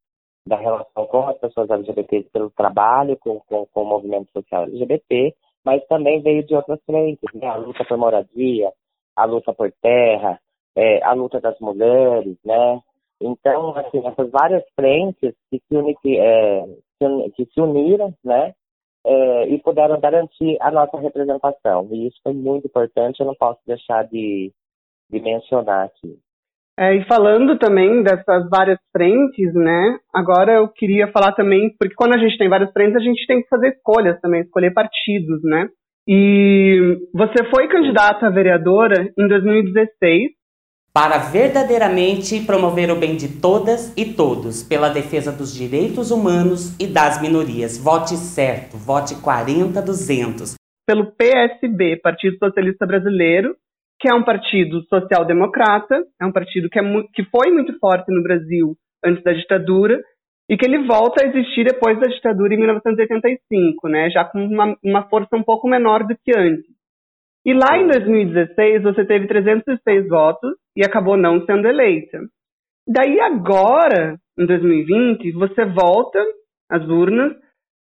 da 0.48 0.55
relação 0.55 1.05
com 1.05 1.27
as 1.27 1.38
pessoas 1.38 1.70
LGBT 1.70 2.27
pelo 2.34 2.50
trabalho 2.50 3.17
com, 3.17 3.39
com, 3.41 3.67
com 3.67 3.82
o 3.84 3.86
movimento 3.86 4.32
social 4.32 4.63
LGBT, 4.63 5.36
mas 5.66 5.86
também 5.88 6.22
veio 6.22 6.46
de 6.46 6.56
outras 6.56 6.80
frentes, 6.86 7.30
né? 7.34 7.48
A 7.48 7.56
luta 7.56 7.84
por 7.86 7.98
moradia, 7.98 8.72
a 9.16 9.26
luta 9.26 9.54
por 9.54 9.72
terra, 9.82 10.40
é, 10.76 11.04
a 11.04 11.14
luta 11.14 11.40
das 11.42 11.60
mulheres, 11.60 12.38
né? 12.46 12.80
Então, 13.20 13.76
assim, 13.78 14.06
essas 14.06 14.30
várias 14.30 14.64
frentes 14.76 15.34
que 15.50 15.62
se, 15.68 15.76
uni, 15.76 15.96
é, 16.06 16.66
que 17.36 17.46
se 17.46 17.62
uniram, 17.62 18.14
né? 18.24 18.54
é, 19.06 19.48
e 19.50 19.60
puderam 19.60 20.00
garantir 20.00 20.58
a 20.60 20.72
nossa 20.72 20.98
representação. 20.98 21.88
E 21.92 22.08
isso 22.08 22.20
foi 22.24 22.34
muito 22.34 22.66
importante, 22.66 23.20
eu 23.20 23.28
não 23.28 23.36
posso 23.36 23.60
deixar 23.66 24.04
de, 24.06 24.52
de 25.10 25.20
mencionar 25.20 25.86
aqui. 25.86 26.20
É, 26.77 26.94
e 26.94 27.05
falando 27.05 27.58
também 27.58 28.03
dessas 28.03 28.50
várias 28.50 28.79
frentes, 28.91 29.53
né? 29.53 29.98
Agora 30.13 30.55
eu 30.55 30.67
queria 30.67 31.08
falar 31.12 31.32
também, 31.32 31.74
porque 31.79 31.96
quando 31.96 32.15
a 32.15 32.17
gente 32.17 32.38
tem 32.38 32.50
várias 32.50 32.72
frentes, 32.72 32.98
a 32.98 33.03
gente 33.03 33.25
tem 33.25 33.41
que 33.41 33.48
fazer 33.48 33.70
escolhas 33.70 34.20
também, 34.20 34.41
escolher 34.41 34.74
partidos, 34.74 35.41
né? 35.44 35.70
E 36.08 36.98
você 37.13 37.46
foi 37.50 37.67
candidata 37.67 38.27
a 38.27 38.29
vereadora 38.29 39.10
em 39.17 39.27
2016 39.27 40.32
para 40.94 41.17
verdadeiramente 41.17 42.39
promover 42.46 42.89
o 42.89 42.96
bem 42.96 43.17
de 43.17 43.41
todas 43.41 43.94
e 43.98 44.13
todos, 44.13 44.63
pela 44.63 44.88
defesa 44.88 45.32
dos 45.32 45.53
direitos 45.53 46.12
humanos 46.12 46.74
e 46.79 46.88
das 46.88 47.22
minorias. 47.22 47.77
Vote 47.77 48.15
certo, 48.15 48.77
vote 48.77 49.15
40-200. 49.15 50.55
Pelo 50.88 51.12
PSB, 51.12 52.00
Partido 52.01 52.38
Socialista 52.38 52.86
Brasileiro, 52.86 53.55
que 54.06 54.12
é 54.12 54.14
um 54.14 54.24
partido 54.24 54.84
social-democrata, 54.84 56.00
é 56.22 56.26
um 56.28 56.32
partido 56.32 56.70
que, 56.70 56.78
é 56.78 56.84
que 57.12 57.24
foi 57.24 57.52
muito 57.52 57.76
forte 57.80 58.14
no 58.14 58.22
Brasil 58.22 58.76
antes 59.04 59.24
da 59.24 59.34
ditadura, 59.34 60.00
e 60.48 60.56
que 60.56 60.64
ele 60.64 60.86
volta 60.86 61.24
a 61.24 61.28
existir 61.28 61.64
depois 61.64 62.00
da 62.00 62.06
ditadura 62.06 62.54
em 62.54 62.58
1985, 62.58 63.90
né, 63.90 64.12
já 64.12 64.24
com 64.24 64.46
uma, 64.46 64.78
uma 64.84 65.10
força 65.10 65.36
um 65.36 65.42
pouco 65.42 65.68
menor 65.68 66.04
do 66.04 66.16
que 66.24 66.38
antes. 66.38 66.70
E 67.44 67.52
lá 67.52 67.80
em 67.80 67.88
2016 67.88 68.84
você 68.84 69.04
teve 69.06 69.26
306 69.26 70.08
votos 70.08 70.52
e 70.78 70.86
acabou 70.86 71.18
não 71.18 71.44
sendo 71.44 71.68
eleita. 71.68 72.20
Daí 72.88 73.20
agora, 73.20 74.20
em 74.38 74.46
2020, 74.46 75.32
você 75.32 75.66
volta 75.66 76.24
às 76.70 76.88
urnas, 76.88 77.34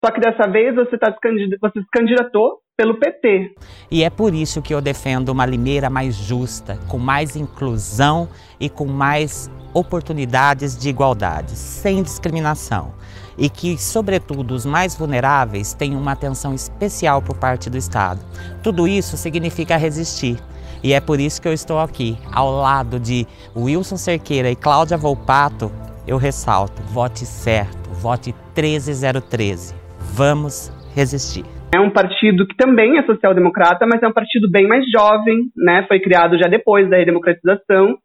só 0.05 0.11
que 0.11 0.21
dessa 0.21 0.49
vez 0.49 0.75
você, 0.75 0.99
tá 0.99 1.15
você 1.61 1.81
se 1.81 1.87
candidatou 1.93 2.59
pelo 2.77 2.99
PT. 2.99 3.55
E 3.91 4.03
é 4.03 4.11
por 4.11 4.35
isso 4.35 4.61
que 4.61 4.75
eu 4.75 4.81
defendo 4.81 5.29
uma 5.29 5.47
Limeira 5.47 5.89
mais 5.89 6.17
justa, 6.17 6.79
com 6.89 6.99
mais 6.99 7.37
inclusão 7.37 8.29
e 8.59 8.69
com 8.69 8.87
mais 8.87 9.51
oportunidades 9.73 10.77
de 10.77 10.89
igualdade, 10.89 11.53
sem 11.53 12.03
discriminação 12.03 12.95
e 13.37 13.49
que, 13.49 13.79
sobretudo, 13.79 14.55
os 14.55 14.67
mais 14.67 14.95
vulneráveis 14.95 15.73
tenham 15.73 16.01
uma 16.01 16.13
atenção 16.13 16.55
especial 16.55 17.23
por 17.23 17.37
parte 17.37 17.71
do 17.71 17.77
Estado. 17.77 18.21
Tudo 18.63 18.87
isso 18.87 19.17
significa 19.17 19.77
resistir. 19.77 20.39
E 20.83 20.93
é 20.93 21.01
por 21.01 21.21
isso 21.21 21.41
que 21.41 21.49
eu 21.49 21.53
estou 21.53 21.79
aqui, 21.79 22.19
ao 22.33 22.51
lado 22.51 22.99
de 22.99 23.27
Wilson 23.57 23.97
Cerqueira 23.97 24.51
e 24.51 24.57
Cláudia 24.57 24.97
Volpato. 24.97 25.71
Eu 26.07 26.17
ressalto: 26.17 26.83
vote 26.83 27.25
certo, 27.25 27.91
vote 27.91 28.35
13013. 28.55 29.82
Vamos 30.17 30.71
resistir. 30.95 31.45
É 31.75 31.81
um 31.81 31.91
partido 31.91 32.47
que 32.47 32.57
também 32.57 32.99
é 32.99 33.07
social-democrata, 33.07 33.87
mas 33.87 34.03
é 34.03 34.09
um 34.09 34.13
partido 34.13 34.51
bem 34.51 34.67
mais 34.67 34.85
jovem, 34.91 35.51
né? 35.57 35.87
Foi 35.89 36.01
criado 36.01 36.37
já 36.39 36.49
depois 36.49 36.89
da 36.91 36.99
redemocratização. 36.99 37.97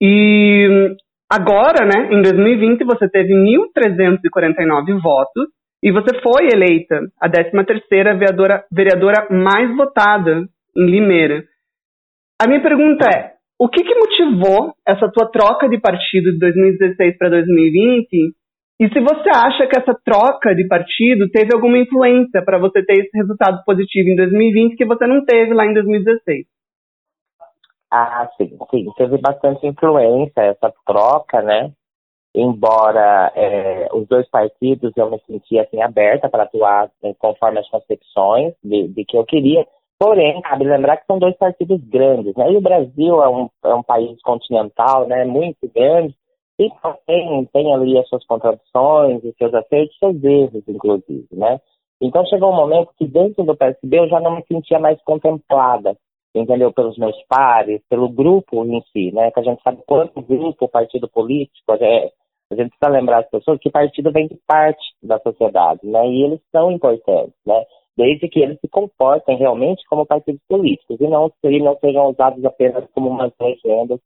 E 0.00 0.96
Agora, 1.32 1.86
né, 1.86 2.10
em 2.12 2.20
2020, 2.20 2.84
você 2.84 3.08
teve 3.08 3.32
1.349 3.32 5.00
votos 5.00 5.48
e 5.82 5.90
você 5.90 6.20
foi 6.20 6.48
eleita 6.52 7.00
a 7.18 7.26
13ª 7.26 8.18
vereadora, 8.18 8.62
vereadora 8.70 9.28
mais 9.30 9.74
votada 9.74 10.46
em 10.76 10.84
Limeira. 10.84 11.42
A 12.38 12.46
minha 12.46 12.60
pergunta 12.60 13.08
é, 13.08 13.32
o 13.58 13.66
que, 13.66 13.82
que 13.82 13.94
motivou 13.94 14.74
essa 14.86 15.10
tua 15.10 15.30
troca 15.30 15.70
de 15.70 15.80
partido 15.80 16.32
de 16.32 16.38
2016 16.38 17.16
para 17.16 17.30
2020? 17.30 18.34
E 18.80 18.88
se 18.88 19.00
você 19.00 19.30
acha 19.30 19.66
que 19.66 19.78
essa 19.78 19.94
troca 20.04 20.54
de 20.54 20.66
partido 20.66 21.28
teve 21.30 21.54
alguma 21.54 21.78
influência 21.78 22.42
para 22.44 22.58
você 22.58 22.84
ter 22.84 22.94
esse 22.94 23.16
resultado 23.16 23.62
positivo 23.64 24.08
em 24.08 24.16
2020 24.16 24.76
que 24.76 24.84
você 24.84 25.06
não 25.06 25.24
teve 25.24 25.54
lá 25.54 25.66
em 25.66 25.74
2016? 25.74 26.46
Ah, 27.90 28.28
sim, 28.36 28.56
sim. 28.70 28.86
Teve 28.96 29.18
bastante 29.18 29.66
influência 29.66 30.40
essa 30.40 30.72
troca, 30.86 31.42
né? 31.42 31.70
Embora 32.34 33.30
é, 33.36 33.88
os 33.92 34.08
dois 34.08 34.26
partidos 34.30 34.92
eu 34.96 35.10
me 35.10 35.20
sentia 35.26 35.62
assim 35.62 35.82
aberta 35.82 36.30
para 36.30 36.44
atuar 36.44 36.90
né, 37.02 37.14
conforme 37.18 37.58
as 37.58 37.68
concepções 37.68 38.54
de, 38.64 38.88
de, 38.88 39.04
que 39.04 39.18
eu 39.18 39.24
queria. 39.26 39.66
Porém, 39.98 40.40
cabe 40.40 40.64
lembrar 40.64 40.96
que 40.96 41.06
são 41.06 41.18
dois 41.18 41.36
partidos 41.36 41.80
grandes, 41.84 42.34
né? 42.34 42.50
E 42.50 42.56
o 42.56 42.62
Brasil 42.62 43.22
é 43.22 43.28
um, 43.28 43.50
é 43.64 43.74
um 43.74 43.82
país 43.82 44.20
continental, 44.22 45.06
né? 45.06 45.26
Muito 45.26 45.70
grande 45.72 46.16
e 46.58 46.68
tem, 47.06 47.44
tem 47.46 47.74
ali 47.74 47.98
as 47.98 48.08
suas 48.08 48.24
contradições, 48.26 49.24
os 49.24 49.34
seus 49.36 49.54
acertos, 49.54 49.98
seus 49.98 50.22
erros, 50.22 50.62
inclusive, 50.68 51.28
né? 51.32 51.60
Então 52.00 52.26
chegou 52.26 52.52
um 52.52 52.56
momento 52.56 52.90
que 52.98 53.06
dentro 53.06 53.44
do 53.44 53.56
PSB 53.56 53.98
eu 53.98 54.08
já 54.08 54.20
não 54.20 54.36
me 54.36 54.44
sentia 54.46 54.78
mais 54.78 55.00
contemplada 55.02 55.96
entendeu? 56.34 56.72
Pelos 56.72 56.96
meus 56.96 57.16
pares, 57.28 57.82
pelo 57.88 58.08
grupo 58.08 58.64
em 58.64 58.82
si, 58.92 59.12
né? 59.12 59.30
Que 59.30 59.40
a 59.40 59.42
gente 59.42 59.62
sabe 59.62 59.82
quanto 59.86 60.22
grupo, 60.22 60.68
partido 60.68 61.08
político, 61.08 61.72
é, 61.74 62.10
a 62.50 62.54
gente 62.54 62.70
precisa 62.70 62.90
lembrar 62.90 63.20
as 63.20 63.30
pessoas 63.30 63.58
que 63.60 63.70
partido 63.70 64.10
vem 64.12 64.28
de 64.28 64.38
parte 64.46 64.82
da 65.02 65.18
sociedade, 65.20 65.80
né? 65.84 66.06
E 66.08 66.24
eles 66.24 66.40
são 66.50 66.70
importantes, 66.70 67.34
né? 67.46 67.64
Desde 67.96 68.28
que 68.28 68.40
eles 68.40 68.58
se 68.60 68.68
comportem 68.68 69.36
realmente 69.36 69.84
como 69.86 70.06
partidos 70.06 70.40
políticos 70.48 70.98
e 70.98 71.06
não, 71.06 71.30
e 71.44 71.60
não 71.60 71.76
sejam 71.78 72.10
usados 72.10 72.42
apenas 72.44 72.84
como 72.94 73.10
umas 73.10 73.32
legendas 73.38 74.00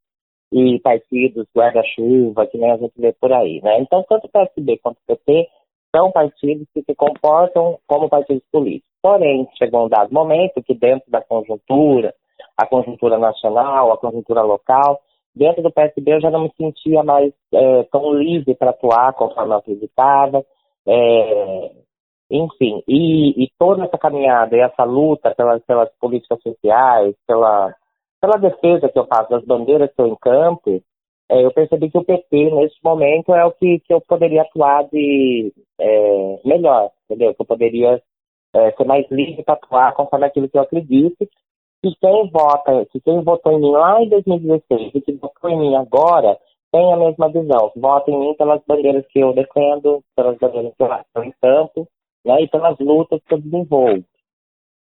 e 0.51 0.79
partidos 0.79 1.45
guarda-chuva, 1.55 2.47
que 2.47 2.57
nem 2.57 2.71
a 2.71 2.77
gente 2.77 2.93
vê 2.97 3.13
por 3.13 3.33
aí, 3.33 3.61
né? 3.61 3.79
Então, 3.79 4.03
tanto 4.07 4.27
o 4.27 4.29
PSB 4.29 4.77
quanto 4.77 4.97
o 4.97 5.15
PT 5.15 5.49
são 5.95 6.11
partidos 6.11 6.67
que 6.73 6.81
se 6.83 6.95
comportam 6.95 7.77
como 7.87 8.09
partidos 8.09 8.43
políticos. 8.51 8.87
Porém, 9.01 9.47
chegou 9.57 9.85
um 9.85 9.89
dado 9.89 10.13
momento 10.13 10.63
que 10.63 10.73
dentro 10.73 11.09
da 11.09 11.21
conjuntura, 11.21 12.13
a 12.57 12.65
conjuntura 12.65 13.17
nacional, 13.17 13.91
a 13.91 13.97
conjuntura 13.97 14.41
local, 14.41 14.99
dentro 15.35 15.61
do 15.61 15.71
PSB 15.71 16.15
eu 16.15 16.21
já 16.21 16.29
não 16.31 16.43
me 16.43 16.51
sentia 16.57 17.03
mais 17.03 17.33
é, 17.53 17.83
tão 17.83 18.13
livre 18.13 18.55
para 18.55 18.71
atuar 18.71 19.13
conforme 19.13 19.53
eu 19.53 19.57
acreditava. 19.57 20.45
É, 20.87 21.71
enfim, 22.29 22.83
e, 22.87 23.43
e, 23.43 23.49
toda 23.57 23.85
essa 23.85 23.97
caminhada 23.97 24.55
e 24.55 24.59
essa 24.59 24.83
luta 24.83 25.33
pelas, 25.33 25.63
pelas 25.63 25.89
políticas 25.97 26.41
sociais, 26.41 27.15
pela, 27.25 27.73
pela 28.19 28.37
defesa 28.37 28.89
que 28.89 28.97
eu 28.97 29.05
faço 29.07 29.29
das 29.29 29.43
bandeiras 29.45 29.91
que 29.93 30.01
eu 30.01 30.07
encampo, 30.07 30.81
é, 31.29 31.43
eu 31.45 31.51
percebi 31.51 31.89
que 31.89 31.97
o 31.97 32.03
PT, 32.03 32.51
nesse 32.51 32.77
momento, 32.83 33.33
é 33.33 33.45
o 33.45 33.51
que, 33.51 33.79
que 33.79 33.93
eu 33.93 34.01
poderia 34.01 34.43
atuar 34.43 34.85
de 34.85 35.53
é, 35.79 36.39
melhor, 36.45 36.91
entendeu? 37.05 37.33
Que 37.35 37.41
eu 37.41 37.45
poderia 37.45 38.01
é, 38.55 38.71
ser 38.71 38.85
mais 38.85 39.05
livre 39.11 39.43
para 39.43 39.55
atuar 39.55 39.93
conforme 39.93 40.25
aquilo 40.25 40.49
que 40.49 40.57
eu 40.57 40.61
acredito. 40.61 41.27
E 41.83 41.95
quem 41.95 42.29
vota, 42.31 42.85
que 42.91 42.99
quem 43.01 43.21
votou 43.21 43.51
em 43.51 43.61
mim 43.61 43.71
lá 43.71 44.01
em 44.01 44.09
2016 44.09 44.95
e 44.95 45.01
que 45.01 45.11
votou 45.13 45.49
em 45.49 45.59
mim 45.59 45.75
agora, 45.75 46.37
tem 46.71 46.93
a 46.93 46.97
mesma 46.97 47.29
visão. 47.29 47.71
Vota 47.75 48.09
em 48.09 48.19
mim 48.19 48.33
pelas 48.35 48.61
bandeiras 48.65 49.05
que 49.07 49.19
eu 49.19 49.33
defendo, 49.33 50.03
pelas 50.15 50.37
bandeiras 50.37 50.73
que 50.75 50.83
eu 50.83 51.23
encampo, 51.23 51.87
né, 52.25 52.41
e 52.41 52.47
pelas 52.47 52.77
lutas 52.79 53.21
que 53.27 53.33
eu 53.33 53.41
desenvolvo. 53.41 54.03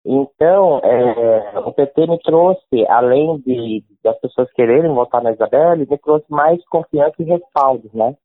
Então, 0.08 0.78
é, 0.84 1.58
o 1.58 1.72
PT 1.72 2.06
me 2.06 2.16
trouxe, 2.20 2.86
além 2.88 3.38
de 3.38 3.82
das 4.04 4.16
pessoas 4.20 4.48
quererem 4.52 4.94
votar 4.94 5.20
na 5.20 5.32
Isabelle, 5.32 5.84
me 5.84 5.98
trouxe 5.98 6.26
mais 6.30 6.64
confiança 6.68 7.16
e 7.18 7.24
respaldo, 7.24 7.90
né? 7.92 8.16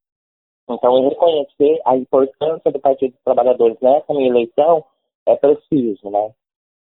Então, 0.69 0.95
eu 0.95 1.09
reconhecer 1.09 1.81
a 1.83 1.97
importância 1.97 2.71
do 2.71 2.79
Partido 2.79 3.13
dos 3.13 3.23
Trabalhadores 3.23 3.77
nessa 3.81 4.13
minha 4.13 4.29
eleição 4.29 4.83
é 5.25 5.35
preciso, 5.35 6.07
né? 6.11 6.31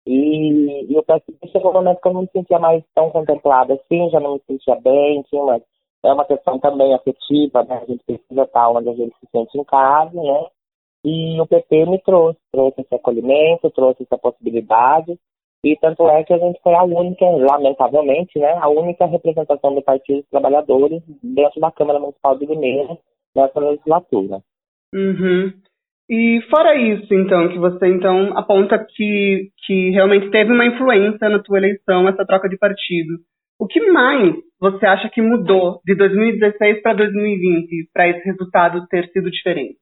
E, 0.07 0.93
e 0.93 0.99
o 0.99 1.03
PSB 1.03 1.49
chegou 1.51 1.71
um 1.71 1.75
momento 1.75 2.01
que 2.03 2.09
eu 2.09 2.13
não 2.13 2.23
me 2.23 2.29
sentia 2.31 2.59
mais 2.59 2.85
tão 2.95 3.11
contemplada 3.11 3.75
assim, 3.75 4.11
já 4.11 4.21
não 4.21 4.35
me 4.35 4.43
sentia 4.47 4.75
bem, 4.77 5.23
tinha 5.23 5.43
uma, 5.43 5.63
é 6.05 6.13
uma 6.13 6.27
questão 6.27 6.59
também 6.59 6.93
afetiva, 6.93 7.65
né? 7.65 7.81
A 7.83 7.87
gente 7.87 8.05
precisa 8.05 8.43
estar 8.43 8.69
onde 8.69 8.91
a 8.91 8.95
gente 8.95 9.17
se 9.19 9.27
sente 9.33 9.59
em 9.59 9.65
casa, 9.65 10.23
né? 10.23 10.47
E 11.05 11.41
o 11.41 11.47
PP 11.47 11.87
me 11.87 11.99
trouxe, 12.03 12.39
trouxe 12.53 12.83
esse 12.83 12.95
acolhimento, 12.95 13.71
trouxe 13.71 14.03
essa 14.03 14.19
possibilidade, 14.19 15.19
e 15.65 15.77
tanto 15.77 16.09
é 16.09 16.25
que 16.25 16.33
a 16.33 16.39
gente 16.39 16.59
foi 16.63 16.75
a 16.75 16.85
única, 16.85 17.25
lamentavelmente, 17.25 18.39
né, 18.39 18.53
a 18.61 18.69
única 18.69 19.05
representação 19.07 19.75
do 19.75 19.83
Partido 19.83 20.21
dos 20.21 20.31
Trabalhadores 20.31 21.03
dentro 21.23 21.61
da 21.61 21.71
Câmara 21.71 21.99
Municipal 21.99 22.39
de 22.39 22.47
Limeira 22.47 22.97
nessa 23.37 23.61
legislatura. 23.61 24.41
Uhum. 24.95 25.53
E 26.09 26.41
fora 26.51 26.75
isso, 26.75 27.15
então, 27.15 27.49
que 27.49 27.59
você 27.59 27.87
então 27.87 28.37
aponta 28.37 28.85
que, 28.97 29.51
que 29.65 29.91
realmente 29.91 30.31
teve 30.31 30.51
uma 30.53 30.67
influência 30.67 31.29
na 31.29 31.39
tua 31.39 31.59
eleição, 31.59 32.09
essa 32.09 32.27
troca 32.27 32.49
de 32.49 32.59
partido. 32.59 33.19
O 33.59 33.67
que 33.67 33.81
mais 33.93 34.35
você 34.59 34.87
acha 34.87 35.09
que 35.11 35.21
mudou 35.21 35.81
de 35.85 35.95
2016 35.95 36.83
para 36.83 36.95
2020 36.95 37.91
para 37.93 38.09
esse 38.09 38.25
resultado 38.25 38.87
ter 38.89 39.09
sido 39.11 39.31
diferente? 39.31 39.77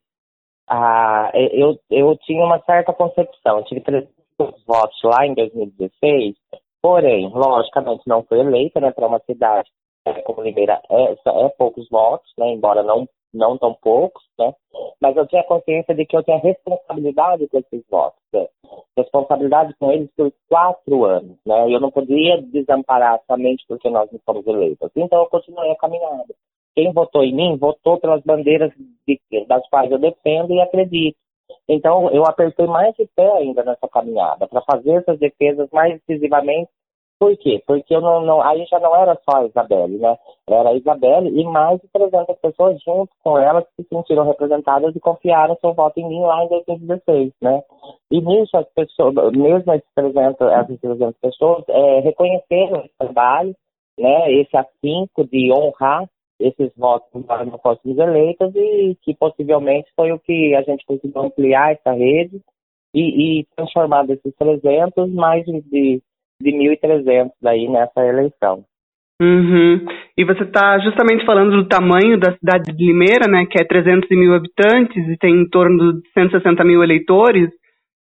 Ah, 0.69 1.31
eu, 1.35 1.79
eu 1.91 2.17
tinha 2.19 2.45
uma 2.45 2.61
certa 2.61 2.93
concepção. 2.93 3.59
Eu 3.59 3.65
tive 3.65 3.81
300 3.81 4.65
votos 4.67 4.99
lá 5.03 5.27
em 5.27 5.35
2016, 5.35 6.37
porém, 6.83 7.29
logicamente, 7.29 8.03
não 8.07 8.23
fui 8.23 8.41
eleita 8.41 8.81
né, 8.81 8.91
para 8.91 9.07
uma 9.07 9.21
cidade 9.21 9.69
como 10.25 10.43
Limeira 10.43 10.81
é, 10.91 11.13
é, 11.13 11.49
poucos 11.51 11.89
votos, 11.91 12.31
né, 12.39 12.49
embora 12.51 12.83
não, 12.83 13.07
não 13.33 13.59
tão 13.59 13.75
poucos, 13.75 14.23
né, 14.39 14.55
mas 15.01 15.17
eu 15.17 15.27
tinha 15.27 15.45
consciência 15.45 15.95
de 15.95 16.07
que 16.07 16.17
eu 16.17 16.23
tinha 16.23 16.39
responsabilidade 16.39 17.47
com 17.49 17.59
esses 17.59 17.85
votos, 17.91 18.21
né, 18.33 18.47
responsabilidade 18.97 19.75
com 19.79 19.93
eles 19.93 20.11
por 20.17 20.33
quatro 20.49 21.05
anos. 21.05 21.37
Né, 21.45 21.75
eu 21.75 21.81
não 21.81 21.91
podia 21.91 22.41
desamparar 22.43 23.21
somente 23.27 23.65
porque 23.69 23.91
nós 23.91 24.11
não 24.11 24.21
fomos 24.25 24.47
eleitos. 24.47 24.91
Então 24.97 25.21
eu 25.21 25.27
continuei 25.27 25.71
a 25.71 25.77
caminhada 25.77 26.35
quem 26.75 26.93
votou 26.93 27.25
em 27.25 27.35
mim 27.35 27.57
votou 27.57 27.99
pelas 27.99 28.23
bandeiras 28.23 28.73
de, 29.07 29.21
das 29.47 29.67
quais 29.69 29.91
eu 29.91 29.99
defendo 29.99 30.53
e 30.53 30.61
acredito. 30.61 31.17
Então, 31.69 32.11
eu 32.11 32.25
apertei 32.25 32.67
mais 32.67 32.95
de 32.95 33.07
pé 33.15 33.31
ainda 33.31 33.63
nessa 33.63 33.87
caminhada, 33.89 34.47
para 34.47 34.63
fazer 34.63 34.93
essas 34.93 35.19
defesas 35.19 35.69
mais 35.71 36.01
decisivamente. 36.01 36.71
Por 37.19 37.37
quê? 37.37 37.61
Porque 37.67 37.95
eu 37.95 38.01
não, 38.01 38.21
não, 38.25 38.41
aí 38.41 38.65
já 38.67 38.79
não 38.79 38.95
era 38.95 39.19
só 39.29 39.39
a 39.39 39.45
Isabelle, 39.45 39.99
né? 39.99 40.17
Era 40.49 40.71
a 40.71 40.75
Isabelle 40.75 41.29
e 41.29 41.45
mais 41.45 41.81
de 41.81 41.89
300 41.89 42.39
pessoas 42.39 42.81
junto 42.81 43.11
com 43.25 43.37
ela 43.37 43.61
que 43.61 43.83
se 43.83 43.89
sentiram 43.89 44.25
representadas 44.25 44.95
e 44.95 45.01
confiaram 45.01 45.59
seu 45.61 45.75
voto 45.75 45.99
em 45.99 46.09
mim 46.09 46.21
lá 46.21 46.45
em 46.45 46.49
2016, 46.49 47.33
né? 47.43 47.61
E 48.11 48.21
nisso, 48.21 48.57
as 48.57 48.69
pessoas, 48.73 49.15
mesmo 49.33 49.73
essas 49.73 49.89
300, 49.97 50.41
essas 50.49 50.81
300 50.81 51.21
pessoas, 51.21 51.65
é, 51.69 52.01
reconheceram 52.01 52.85
esse 52.85 52.97
trabalho, 52.97 53.55
né? 53.99 54.33
Esse 54.35 54.57
afinco 54.57 55.25
de 55.25 55.53
honrar 55.53 56.09
esses 56.39 56.71
votos 56.77 57.09
não 57.13 57.59
fossem 57.59 57.99
eleitos 57.99 58.55
e 58.55 58.97
que 59.03 59.15
possivelmente 59.15 59.91
foi 59.97 60.13
o 60.13 60.19
que 60.19 60.55
a 60.55 60.63
gente 60.63 60.85
conseguiu 60.87 61.23
ampliar 61.23 61.73
essa 61.73 61.93
rede 61.93 62.41
e, 62.95 63.41
e 63.41 63.47
transformar 63.57 64.05
desses 64.05 64.35
300 64.39 65.13
mais 65.13 65.45
de, 65.45 66.03
de 66.41 66.51
1.300 66.51 67.31
daí 67.41 67.69
nessa 67.69 68.01
eleição. 68.07 68.65
Uhum. 69.21 69.85
E 70.17 70.25
você 70.25 70.45
está 70.45 70.79
justamente 70.79 71.27
falando 71.27 71.51
do 71.51 71.69
tamanho 71.69 72.19
da 72.19 72.37
cidade 72.37 72.73
de 72.73 72.87
Limeira, 72.87 73.29
né, 73.29 73.47
que 73.51 73.61
é 73.61 73.67
300 73.67 74.09
mil 74.11 74.33
habitantes 74.33 75.09
e 75.09 75.17
tem 75.17 75.35
em 75.35 75.49
torno 75.49 75.95
de 75.95 76.09
160 76.13 76.65
mil 76.65 76.83
eleitores. 76.85 77.51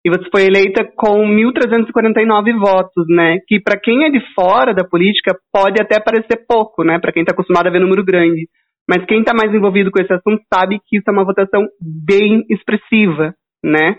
E 0.04 0.11
você 0.11 0.28
foi 0.30 0.46
eleita 0.46 0.84
com 0.96 1.26
1.349 1.26 2.58
votos, 2.58 3.04
né? 3.08 3.38
Que 3.46 3.61
para 3.61 3.78
quem 3.78 4.04
é 4.04 4.11
de 4.11 4.20
fora 4.34 4.72
da 4.72 4.84
política 4.84 5.37
pode 5.52 5.80
até 5.80 6.00
parecer 6.00 6.44
pouco, 6.48 6.84
né? 6.84 6.98
Para 6.98 7.12
quem 7.12 7.22
está 7.22 7.32
acostumado 7.32 7.66
a 7.66 7.70
ver 7.70 7.80
número 7.80 8.04
grande. 8.04 8.48
Mas 8.88 9.04
quem 9.04 9.20
está 9.20 9.34
mais 9.34 9.52
envolvido 9.54 9.90
com 9.90 10.00
esse 10.00 10.12
assunto 10.12 10.40
sabe 10.52 10.78
que 10.87 10.96
isso 10.98 11.04
é 11.08 11.12
uma 11.12 11.24
votação 11.24 11.66
bem 11.80 12.44
expressiva, 12.48 13.34
né? 13.62 13.96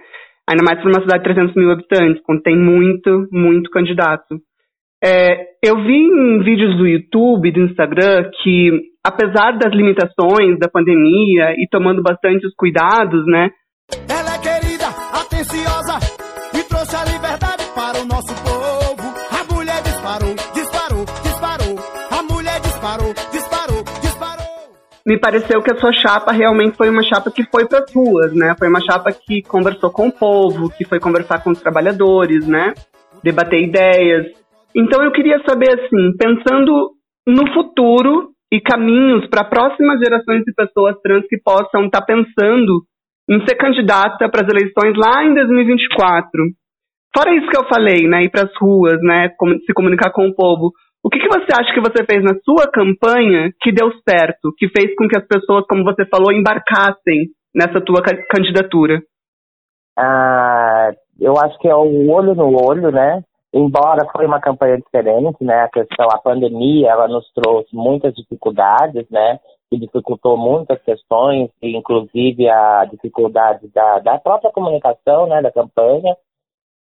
Ainda 0.50 0.64
mais 0.64 0.82
para 0.82 0.90
uma 0.90 1.02
cidade 1.02 1.24
de 1.24 1.34
300 1.36 1.56
mil 1.56 1.72
habitantes, 1.72 2.24
quando 2.24 2.42
tem 2.42 2.58
muito, 2.58 3.28
muito 3.32 3.70
candidato. 3.70 4.40
É, 5.04 5.46
eu 5.64 5.84
vi 5.84 5.96
em 5.96 6.40
vídeos 6.40 6.76
do 6.76 6.88
YouTube, 6.88 7.52
do 7.52 7.62
Instagram, 7.62 8.32
que 8.42 8.72
apesar 9.06 9.52
das 9.58 9.72
limitações 9.74 10.58
da 10.60 10.68
pandemia 10.68 11.54
e 11.54 11.68
tomando 11.70 12.02
bastante 12.02 12.48
os 12.48 12.54
cuidados, 12.56 13.26
né? 13.28 13.52
Me 25.10 25.18
pareceu 25.18 25.60
que 25.64 25.72
a 25.72 25.76
sua 25.76 25.92
chapa 25.92 26.32
realmente 26.32 26.78
foi 26.78 26.88
uma 26.88 27.02
chapa 27.02 27.32
que 27.32 27.44
foi 27.50 27.68
para 27.68 27.80
as 27.80 27.92
ruas, 27.92 28.32
né? 28.32 28.54
Foi 28.60 28.68
uma 28.68 28.80
chapa 28.80 29.12
que 29.12 29.42
conversou 29.42 29.90
com 29.90 30.10
o 30.10 30.12
povo, 30.12 30.70
que 30.70 30.86
foi 30.86 31.00
conversar 31.00 31.44
com 31.44 31.50
os 31.50 31.60
trabalhadores, 31.60 32.48
né? 32.48 32.76
Debater 33.24 33.60
ideias. 33.60 34.28
Então 34.76 35.04
eu 35.04 35.12
queria 35.12 35.42
saber 35.50 35.72
assim, 35.74 36.16
pensando 36.16 36.92
no 37.26 37.52
futuro 37.56 38.30
e 38.54 38.62
caminhos 38.62 39.28
para 39.32 39.50
próximas 39.50 39.98
gerações 39.98 40.44
de 40.44 40.54
pessoas 40.54 40.96
trans 41.02 41.26
que 41.28 41.40
possam 41.44 41.86
estar 41.86 42.02
tá 42.02 42.06
pensando 42.06 42.84
em 43.28 43.44
ser 43.48 43.56
candidata 43.56 44.30
para 44.30 44.46
as 44.46 44.48
eleições 44.48 44.94
lá 44.96 45.26
em 45.26 45.34
2024. 45.34 46.30
Fora 47.18 47.34
isso 47.34 47.50
que 47.50 47.58
eu 47.58 47.68
falei, 47.68 48.08
né, 48.08 48.26
ir 48.26 48.30
para 48.30 48.44
as 48.44 48.56
ruas, 48.62 49.02
né, 49.02 49.32
se 49.66 49.74
comunicar 49.74 50.12
com 50.12 50.28
o 50.28 50.36
povo, 50.36 50.72
o 51.04 51.10
que, 51.10 51.20
que 51.20 51.28
você 51.28 51.48
acha 51.58 51.74
que 51.74 51.80
você 51.80 52.06
fez 52.06 52.24
na 52.24 52.36
sua 52.44 52.70
campanha 52.72 53.52
que 53.62 53.72
deu 53.72 53.92
certo, 54.08 54.54
que 54.58 54.68
fez 54.70 54.96
com 54.96 55.08
que 55.08 55.18
as 55.18 55.26
pessoas, 55.26 55.66
como 55.68 55.84
você 55.84 56.06
falou, 56.06 56.32
embarcassem 56.32 57.30
nessa 57.56 57.82
tua 57.82 58.02
candidatura? 58.30 59.02
Ah, 59.98 60.92
eu 61.20 61.38
acho 61.38 61.58
que 61.60 61.68
é 61.68 61.76
o 61.76 62.10
olho 62.10 62.36
no 62.36 62.52
olho, 62.62 62.92
né? 62.92 63.22
Embora 63.54 64.08
foi 64.12 64.26
uma 64.26 64.40
campanha 64.40 64.78
diferente, 64.78 65.44
né? 65.44 65.64
A 65.64 65.70
questão, 65.70 66.08
a 66.12 66.20
pandemia, 66.20 66.90
ela 66.90 67.08
nos 67.08 67.26
trouxe 67.34 67.76
muitas 67.76 68.14
dificuldades, 68.14 69.10
né? 69.10 69.40
que 69.70 69.78
dificultou 69.78 70.36
muitas 70.36 70.82
questões, 70.82 71.50
inclusive 71.62 72.50
a 72.50 72.86
dificuldade 72.86 73.68
da, 73.70 74.00
da 74.00 74.18
própria 74.18 74.52
comunicação, 74.52 75.28
né, 75.28 75.42
da 75.42 75.52
campanha, 75.52 76.16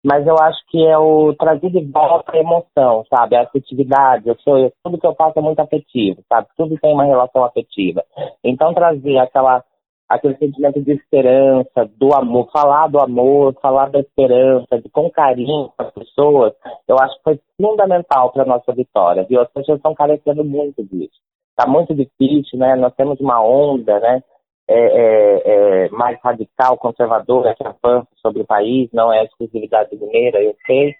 mas 0.04 0.26
eu 0.26 0.36
acho 0.40 0.60
que 0.68 0.86
é 0.86 0.98
o 0.98 1.34
trazer 1.34 1.70
de 1.70 1.84
volta 1.86 2.32
a 2.32 2.38
emoção, 2.38 3.04
sabe, 3.10 3.36
a 3.36 3.44
afetividade, 3.44 4.28
eu 4.28 4.36
sou, 4.40 4.58
eu, 4.58 4.72
tudo 4.84 4.98
que 4.98 5.06
eu 5.06 5.16
faço 5.16 5.40
é 5.40 5.42
muito 5.42 5.60
afetivo, 5.60 6.22
sabe, 6.28 6.48
tudo 6.58 6.78
tem 6.80 6.94
uma 6.94 7.06
relação 7.06 7.44
afetiva, 7.44 8.04
então 8.44 8.74
trazer 8.74 9.18
aquela, 9.18 9.64
aquele 10.08 10.38
sentimento 10.38 10.82
de 10.82 10.92
esperança, 10.94 11.90
do 11.98 12.14
amor, 12.14 12.50
falar 12.52 12.88
do 12.88 13.00
amor, 13.00 13.54
falar 13.62 13.90
da 13.90 14.00
esperança, 14.00 14.80
de, 14.80 14.90
com 14.90 15.10
carinho 15.10 15.72
para 15.76 15.88
as 15.88 15.94
pessoas, 15.94 16.54
eu 16.88 16.98
acho 17.00 17.16
que 17.18 17.24
foi 17.24 17.40
fundamental 17.62 18.32
para 18.32 18.44
a 18.44 18.48
nossa 18.48 18.72
vitória, 18.74 19.26
viu, 19.28 19.42
as 19.42 19.52
pessoas 19.52 19.78
estão 19.78 19.94
carecendo 19.94 20.44
muito 20.44 20.84
disso. 20.84 21.20
Está 21.60 21.70
muito 21.70 21.94
difícil, 21.94 22.58
né? 22.58 22.74
Nós 22.78 22.96
temos 22.96 23.20
uma 23.20 23.44
onda, 23.44 24.00
né? 24.00 24.24
É, 24.72 24.76
é, 24.76 25.42
é, 25.46 25.90
mais 25.90 26.20
radical, 26.22 26.78
conservadora 26.78 27.56
que 27.56 27.66
avança 27.66 28.08
sobre 28.22 28.44
o 28.44 28.46
país, 28.46 28.88
não 28.94 29.12
é 29.12 29.24
exclusividade 29.24 29.98
mineira, 29.98 30.44
eu 30.44 30.56
sei, 30.68 30.94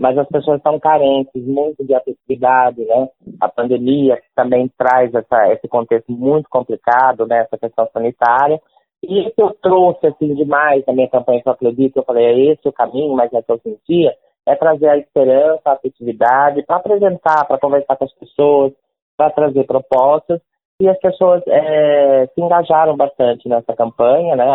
mas 0.00 0.16
as 0.16 0.26
pessoas 0.26 0.56
estão 0.56 0.80
carentes 0.80 1.46
muito 1.46 1.84
de 1.84 1.94
afetividade, 1.94 2.82
né? 2.82 3.10
A 3.38 3.50
pandemia 3.50 4.18
também 4.34 4.70
traz 4.78 5.14
essa, 5.14 5.52
esse 5.52 5.68
contexto 5.68 6.10
muito 6.10 6.48
complicado, 6.48 7.26
né? 7.26 7.40
Essa 7.40 7.58
questão 7.58 7.86
sanitária, 7.92 8.58
E 9.02 9.28
isso 9.28 9.34
eu 9.36 9.54
trouxe, 9.60 10.06
assim, 10.06 10.34
demais 10.34 10.82
na 10.86 10.94
minha 10.94 11.08
campanha, 11.08 11.42
que 11.42 11.48
eu 11.48 11.52
acredito, 11.52 11.98
eu 11.98 12.04
falei, 12.04 12.24
é 12.24 12.52
esse 12.52 12.66
o 12.66 12.72
caminho, 12.72 13.14
mas 13.14 13.30
é 13.34 13.42
que 13.42 13.52
eu 13.52 13.60
sentia, 13.60 14.14
é 14.46 14.56
trazer 14.56 14.88
a 14.88 14.96
esperança, 14.96 15.62
a 15.66 15.72
afetividade, 15.72 16.62
para 16.62 16.76
apresentar, 16.76 17.44
para 17.46 17.58
conversar 17.58 17.96
com 17.96 18.04
as 18.04 18.14
pessoas, 18.14 18.72
para 19.16 19.30
trazer 19.30 19.64
propostas, 19.64 20.40
e 20.80 20.88
as 20.88 20.98
pessoas 20.98 21.42
é, 21.46 22.26
se 22.34 22.40
engajaram 22.40 22.96
bastante 22.96 23.46
nessa 23.46 23.76
campanha, 23.76 24.34
né, 24.34 24.46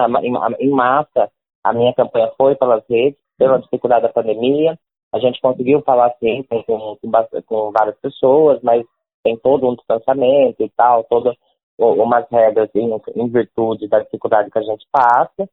em, 0.60 0.70
massa, 0.72 1.30
a 1.64 1.72
minha 1.72 1.94
campanha 1.94 2.32
foi 2.36 2.56
pelas 2.56 2.84
redes, 2.90 3.20
pela 3.38 3.60
dificuldade 3.60 4.04
da 4.04 4.14
pandemia, 4.14 4.78
a 5.14 5.20
gente 5.20 5.40
conseguiu 5.40 5.82
falar 5.84 6.12
sim 6.20 6.44
com, 6.50 6.64
com, 6.64 6.98
com 7.46 7.72
várias 7.72 7.98
pessoas, 8.00 8.60
mas 8.64 8.84
tem 9.24 9.38
todo 9.38 9.70
um 9.70 9.76
distanciamento 9.76 10.64
e 10.64 10.70
tal, 10.76 11.04
todas 11.04 11.36
umas 11.78 12.26
regras 12.32 12.70
em, 12.74 12.90
em 13.16 13.30
virtude 13.30 13.88
da 13.88 14.00
dificuldade 14.00 14.50
que 14.50 14.60
a 14.60 14.64
gente 14.64 14.86
passa, 14.92 15.48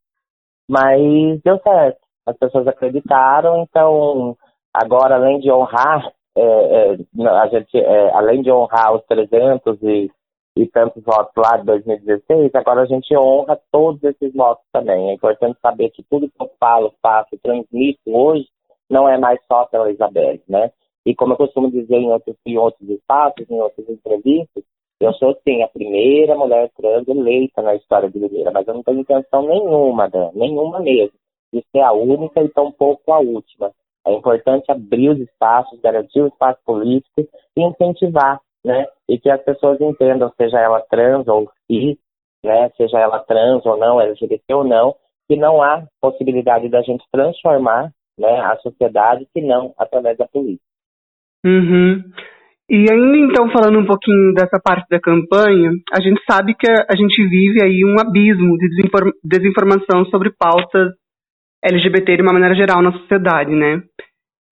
mas 0.68 1.00
deu 1.44 1.58
certo. 1.60 2.00
As 2.26 2.36
pessoas 2.38 2.66
acreditaram, 2.66 3.62
então 3.62 4.36
agora 4.72 5.16
além 5.16 5.38
de 5.38 5.50
honrar, 5.50 6.10
é, 6.36 6.42
é, 6.42 7.28
a 7.28 7.46
gente, 7.48 7.76
é, 7.76 8.10
além 8.14 8.40
de 8.40 8.50
honrar 8.50 8.94
os 8.94 9.04
300 9.04 9.82
e, 9.82 10.10
e 10.56 10.66
tantos 10.66 11.02
votos 11.02 11.32
lá 11.36 11.56
de 11.56 11.64
2016, 11.64 12.54
agora 12.54 12.82
a 12.82 12.86
gente 12.86 13.16
honra 13.16 13.58
todos 13.70 14.02
esses 14.04 14.32
votos 14.34 14.64
também. 14.72 15.10
É 15.10 15.14
importante 15.14 15.58
saber 15.60 15.90
que 15.90 16.02
tudo 16.02 16.28
que 16.28 16.42
eu 16.42 16.50
falo, 16.60 16.92
faço, 17.00 17.38
transmito 17.42 18.00
hoje 18.06 18.46
não 18.88 19.08
é 19.08 19.16
mais 19.18 19.40
só 19.50 19.64
pela 19.66 19.90
Isabelle, 19.90 20.42
né? 20.48 20.70
E 21.06 21.14
como 21.14 21.32
eu 21.32 21.36
costumo 21.36 21.70
dizer 21.70 21.96
em 21.96 22.10
outros, 22.12 22.36
em 22.46 22.58
outros 22.58 22.88
espaços, 22.88 23.50
em 23.50 23.60
outras 23.60 23.88
entrevistas, 23.88 24.62
eu 25.00 25.12
sou, 25.14 25.36
sim, 25.42 25.62
a 25.62 25.68
primeira 25.68 26.36
mulher 26.36 26.70
trans 26.76 27.08
eleita 27.08 27.60
na 27.60 27.74
história 27.74 28.08
brasileira, 28.08 28.52
mas 28.52 28.68
eu 28.68 28.74
não 28.74 28.82
tenho 28.84 29.00
intenção 29.00 29.42
nenhuma, 29.42 30.08
Dan, 30.08 30.30
nenhuma 30.34 30.78
mesmo, 30.78 31.18
de 31.52 31.64
ser 31.72 31.80
a 31.80 31.92
única 31.92 32.40
e 32.40 32.48
tampouco 32.50 33.12
a 33.12 33.18
última. 33.18 33.72
É 34.06 34.12
importante 34.12 34.70
abrir 34.70 35.10
os 35.10 35.18
espaços, 35.18 35.80
garantir 35.80 36.20
o 36.20 36.28
espaço 36.28 36.60
político 36.64 37.26
e 37.56 37.62
incentivar, 37.62 38.40
né? 38.64 38.86
E 39.08 39.18
que 39.18 39.30
as 39.30 39.42
pessoas 39.42 39.80
entendam, 39.80 40.32
seja 40.36 40.58
ela 40.58 40.80
trans 40.90 41.26
ou 41.28 41.50
cis, 41.66 41.96
né? 42.44 42.70
Seja 42.76 42.98
ela 42.98 43.20
trans 43.20 43.64
ou 43.66 43.76
não, 43.76 44.00
LGBT 44.00 44.54
ou 44.54 44.64
não, 44.64 44.94
que 45.28 45.36
não 45.36 45.62
há 45.62 45.84
possibilidade 46.00 46.68
da 46.68 46.82
gente 46.82 47.04
transformar 47.12 47.90
né, 48.18 48.40
a 48.40 48.56
sociedade, 48.58 49.26
se 49.32 49.42
não 49.42 49.72
através 49.78 50.18
da 50.18 50.26
política. 50.26 50.64
Uhum. 51.44 52.02
E 52.70 52.86
ainda 52.90 53.18
então 53.18 53.50
falando 53.50 53.78
um 53.78 53.86
pouquinho 53.86 54.32
dessa 54.34 54.60
parte 54.62 54.86
da 54.88 55.00
campanha, 55.00 55.70
a 55.92 56.00
gente 56.00 56.22
sabe 56.30 56.54
que 56.54 56.70
a, 56.70 56.96
gente 56.96 57.22
vive 57.28 57.62
aí 57.62 57.82
um 57.84 58.00
abismo 58.00 58.56
de 58.56 58.88
desinformação 59.22 60.06
sobre 60.06 60.30
pautas 60.30 60.92
LGBT 61.64 62.16
de 62.16 62.22
uma 62.22 62.32
maneira 62.32 62.54
geral 62.54 62.80
na 62.80 62.92
sociedade, 62.92 63.50
né? 63.50 63.82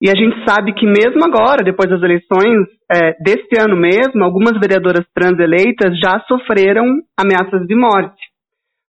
E 0.01 0.09
a 0.09 0.15
gente 0.15 0.43
sabe 0.49 0.73
que 0.73 0.85
mesmo 0.87 1.23
agora, 1.23 1.63
depois 1.63 1.87
das 1.87 2.01
eleições 2.01 2.67
é, 2.91 3.13
deste 3.23 3.61
ano 3.61 3.77
mesmo, 3.77 4.23
algumas 4.23 4.59
vereadoras 4.59 5.05
trans 5.13 5.37
eleitas 5.37 5.95
já 5.99 6.19
sofreram 6.27 6.85
ameaças 7.15 7.67
de 7.67 7.75
morte. 7.75 8.19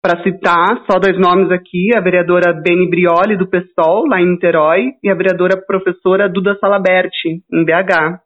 Para 0.02 0.22
citar 0.22 0.84
só 0.88 0.98
dois 0.98 1.18
nomes 1.18 1.50
aqui, 1.50 1.96
a 1.96 2.00
vereadora 2.00 2.52
Beni 2.52 2.90
Brioli, 2.90 3.38
do 3.38 3.48
PSOL, 3.48 4.06
lá 4.06 4.20
em 4.20 4.32
Niterói, 4.32 4.92
e 5.02 5.10
a 5.10 5.14
vereadora 5.14 5.58
professora 5.66 6.28
Duda 6.28 6.56
Salaberti, 6.60 7.42
em 7.52 7.64
BH. 7.64 8.20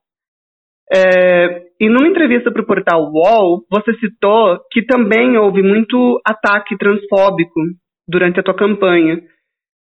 É, 0.92 1.62
e 1.81 1.88
numa 1.88 2.09
entrevista 2.09 2.51
para 2.51 2.62
o 2.62 2.66
portal 2.66 3.11
UOL, 3.12 3.62
você 3.71 3.95
citou 3.95 4.59
que 4.71 4.85
também 4.85 5.38
houve 5.38 5.62
muito 5.62 6.21
ataque 6.27 6.77
transfóbico 6.77 7.61
durante 8.09 8.40
a 8.40 8.42
tua 8.42 8.55
campanha. 8.55 9.23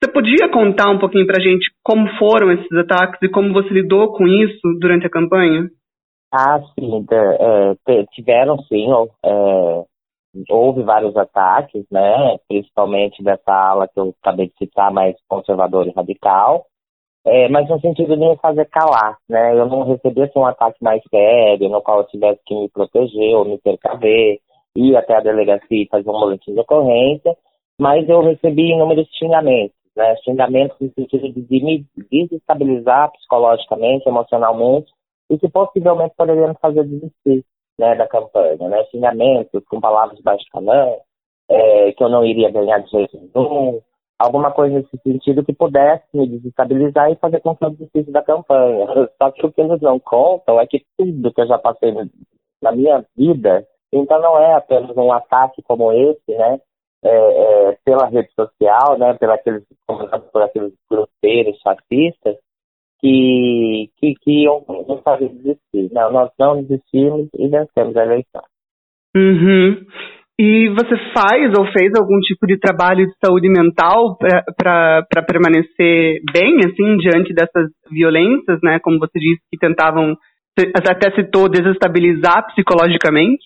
Você 0.04 0.12
podia 0.12 0.50
contar 0.52 0.90
um 0.90 0.98
pouquinho 0.98 1.26
para 1.26 1.38
a 1.38 1.42
gente 1.42 1.64
como 1.82 2.06
foram 2.18 2.52
esses 2.52 2.70
ataques 2.76 3.18
e 3.22 3.28
como 3.30 3.54
você 3.54 3.70
lidou 3.70 4.12
com 4.12 4.28
isso 4.28 4.60
durante 4.78 5.06
a 5.06 5.10
campanha? 5.10 5.66
Ah, 6.30 6.60
sim, 6.78 7.06
é, 7.10 8.04
tiveram 8.12 8.58
sim, 8.64 8.86
é, 9.24 9.84
houve 10.50 10.82
vários 10.82 11.16
ataques, 11.16 11.86
né, 11.90 12.36
principalmente 12.46 13.22
dessa 13.22 13.50
ala 13.50 13.88
que 13.88 13.98
eu 13.98 14.14
acabei 14.22 14.48
de 14.48 14.54
citar, 14.58 14.92
mais 14.92 15.16
conservador 15.26 15.86
e 15.86 15.92
radical, 15.96 16.66
é, 17.26 17.48
mas 17.48 17.66
no 17.70 17.80
sentido 17.80 18.14
de 18.14 18.28
me 18.28 18.36
fazer 18.36 18.66
calar, 18.66 19.16
né? 19.26 19.58
Eu 19.58 19.64
não 19.64 19.84
recebesse 19.84 20.32
assim, 20.32 20.38
um 20.38 20.44
ataque 20.44 20.76
mais 20.82 21.02
sério, 21.08 21.70
no 21.70 21.80
qual 21.80 22.00
eu 22.00 22.08
tivesse 22.08 22.42
que 22.44 22.54
me 22.54 22.68
proteger 22.68 23.36
ou 23.36 23.46
me 23.46 23.56
percaver, 23.56 24.38
ir 24.76 24.96
até 24.96 25.16
a 25.16 25.20
delegacia 25.20 25.82
e 25.82 25.88
fazer 25.88 26.10
um 26.10 26.20
boletim 26.20 26.52
de 26.52 26.60
ocorrência, 26.60 27.34
mas 27.80 28.06
eu 28.06 28.20
recebi 28.20 28.70
inúmeros 28.70 29.08
xingamentos, 29.18 29.74
né? 29.96 30.16
Xingamentos 30.24 30.76
no 30.80 30.90
sentido 30.92 31.32
de 31.32 31.64
me 31.64 31.86
desestabilizar 32.10 33.10
psicologicamente, 33.12 34.08
emocionalmente, 34.08 34.92
e 35.30 35.38
que 35.38 35.48
possivelmente 35.48 36.14
poderiam 36.16 36.48
me 36.48 36.54
fazer 36.60 36.84
desistir 36.84 37.44
né, 37.78 37.94
da 37.94 38.06
campanha, 38.06 38.68
né? 38.68 38.84
Xingamentos 38.90 39.62
com 39.68 39.80
palavras 39.80 40.16
de 40.16 40.22
baixo 40.22 40.44
calão, 40.52 41.00
é, 41.48 41.92
que 41.92 42.02
eu 42.02 42.08
não 42.08 42.24
iria 42.24 42.50
ganhar 42.50 42.78
de 42.78 42.90
jeito 42.90 43.18
nenhum, 43.34 43.80
alguma 44.18 44.50
coisa 44.52 44.76
nesse 44.76 44.96
sentido 45.02 45.44
que 45.44 45.52
pudesse 45.52 46.04
me 46.14 46.26
desestabilizar 46.26 47.10
e 47.10 47.16
fazer 47.16 47.40
com 47.40 47.56
que 47.56 47.64
eu 47.64 47.70
desistisse 47.70 48.10
da 48.10 48.22
campanha. 48.22 48.86
Só 49.20 49.30
que 49.30 49.44
o 49.44 49.52
que 49.52 49.60
eles 49.60 49.80
não 49.80 49.98
contam 49.98 50.60
é 50.60 50.66
que 50.66 50.84
tudo 50.96 51.32
que 51.32 51.40
eu 51.40 51.46
já 51.46 51.58
passei 51.58 51.92
na 52.62 52.72
minha 52.72 53.04
vida, 53.16 53.66
então 53.92 54.20
não 54.20 54.38
é 54.38 54.54
apenas 54.54 54.96
um 54.96 55.12
ataque 55.12 55.62
como 55.62 55.92
esse, 55.92 56.28
né? 56.28 56.60
É, 57.04 57.08
é, 57.08 57.78
pela 57.84 58.06
rede 58.06 58.30
social, 58.32 58.98
né? 58.98 59.14
Pela 59.14 59.34
aqueles, 59.34 59.62
por 59.86 60.42
aqueles 60.42 60.72
grosseiros 60.90 61.60
fascistas, 61.62 62.36
que, 62.98 63.90
que, 63.98 64.14
que 64.22 64.44
iam 64.44 64.64
nos 64.88 65.02
fazer 65.02 65.28
desistir. 65.28 65.92
Não, 65.92 66.10
nós 66.10 66.30
não 66.38 66.62
desistimos 66.62 67.28
e 67.38 67.48
vencemos 67.48 67.94
a 67.94 68.02
eleição. 68.02 68.42
Uhum. 69.14 69.84
E 70.40 70.68
você 70.70 70.96
faz 71.12 71.52
ou 71.56 71.66
fez 71.66 71.92
algum 71.96 72.18
tipo 72.20 72.46
de 72.46 72.58
trabalho 72.58 73.06
de 73.06 73.14
saúde 73.24 73.48
mental 73.48 74.16
para 74.56 75.22
permanecer 75.28 76.20
bem, 76.32 76.56
assim, 76.64 76.96
diante 76.96 77.32
dessas 77.32 77.70
violências, 77.90 78.58
né? 78.62 78.80
Como 78.82 78.98
você 78.98 79.18
disse, 79.18 79.42
que 79.52 79.58
tentavam, 79.58 80.16
até 80.58 81.14
citou, 81.14 81.48
desestabilizar 81.48 82.46
psicologicamente? 82.46 83.44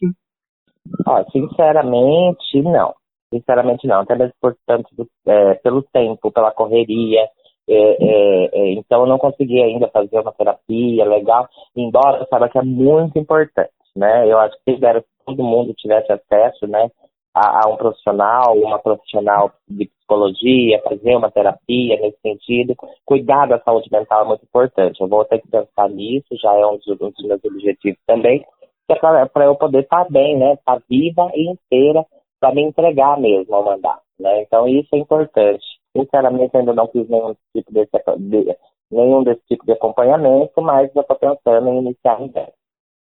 Ah, 1.06 1.24
sinceramente, 1.30 2.62
não. 2.62 2.94
Sinceramente, 3.32 3.86
não. 3.86 4.00
Até 4.00 4.16
mesmo 4.16 4.34
por 4.40 4.56
tanto, 4.66 4.88
é, 5.26 5.54
pelo 5.54 5.82
tempo, 5.82 6.30
pela 6.32 6.50
correria. 6.50 7.28
É, 7.68 7.74
é, 7.74 8.48
é, 8.52 8.72
então, 8.72 9.02
eu 9.02 9.06
não 9.06 9.18
consegui 9.18 9.60
ainda 9.60 9.88
fazer 9.88 10.18
uma 10.18 10.32
terapia 10.32 11.04
legal, 11.04 11.46
embora 11.76 12.18
eu 12.18 12.26
saiba 12.26 12.48
que 12.48 12.58
é 12.58 12.62
muito 12.62 13.18
importante, 13.18 13.70
né? 13.94 14.26
Eu 14.26 14.38
acho 14.38 14.56
que 14.64 14.74
se 14.74 15.04
todo 15.26 15.44
mundo 15.44 15.74
tivesse 15.74 16.10
acesso, 16.10 16.66
né, 16.66 16.90
a, 17.34 17.64
a, 17.64 17.68
um 17.68 17.76
profissional, 17.76 18.56
uma 18.56 18.78
profissional 18.78 19.52
de 19.68 19.86
psicologia, 19.86 20.80
fazer 20.82 21.14
uma 21.14 21.30
terapia 21.30 22.00
nesse 22.00 22.18
sentido. 22.22 22.74
Cuidar 23.04 23.46
da 23.46 23.60
saúde 23.60 23.90
mental 23.92 24.22
é 24.24 24.28
muito 24.28 24.44
importante. 24.44 25.00
Eu 25.00 25.08
vou 25.08 25.24
ter 25.26 25.38
que 25.38 25.48
pensar 25.48 25.90
nisso, 25.90 26.28
já 26.40 26.54
é 26.54 26.66
um 26.66 26.78
dos, 26.78 26.86
um 26.88 27.10
dos 27.10 27.26
meus 27.26 27.44
objetivos 27.44 28.00
também, 28.06 28.40
que 28.86 28.94
é 28.94 29.26
para 29.26 29.44
eu 29.44 29.54
poder 29.54 29.80
estar 29.80 30.06
bem, 30.10 30.38
né, 30.38 30.54
estar 30.54 30.80
viva 30.88 31.30
e 31.34 31.50
inteira 31.50 32.02
para 32.40 32.54
me 32.54 32.62
entregar 32.62 33.18
mesmo 33.18 33.54
ao 33.54 33.64
mandato, 33.64 34.02
né. 34.18 34.42
Então 34.42 34.68
isso 34.68 34.88
é 34.94 34.98
importante. 34.98 35.64
Sinceramente, 35.96 36.56
ainda 36.56 36.72
não 36.72 36.86
fiz 36.88 37.08
nenhum 37.08 37.34
tipo 37.54 37.72
desse, 37.72 37.90
de, 38.18 38.56
nenhum 38.90 39.24
desse 39.24 39.42
tipo 39.48 39.64
de 39.64 39.72
acompanhamento, 39.72 40.60
mas 40.60 40.94
eu 40.94 41.02
estou 41.02 41.16
pensando 41.16 41.68
em 41.68 41.78
iniciar 41.78 42.20
em 42.20 42.28
breve. 42.28 42.52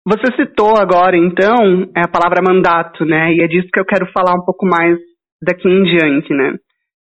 Você 0.07 0.35
citou 0.35 0.77
agora, 0.77 1.17
então, 1.17 1.89
a 1.95 2.07
palavra 2.07 2.43
mandato, 2.45 3.03
né? 3.03 3.33
E 3.33 3.41
é 3.41 3.47
disso 3.47 3.69
que 3.73 3.79
eu 3.79 3.85
quero 3.85 4.05
falar 4.11 4.35
um 4.35 4.45
pouco 4.45 4.63
mais 4.65 4.99
daqui 5.41 5.67
em 5.67 5.83
diante, 5.83 6.31
né? 6.31 6.53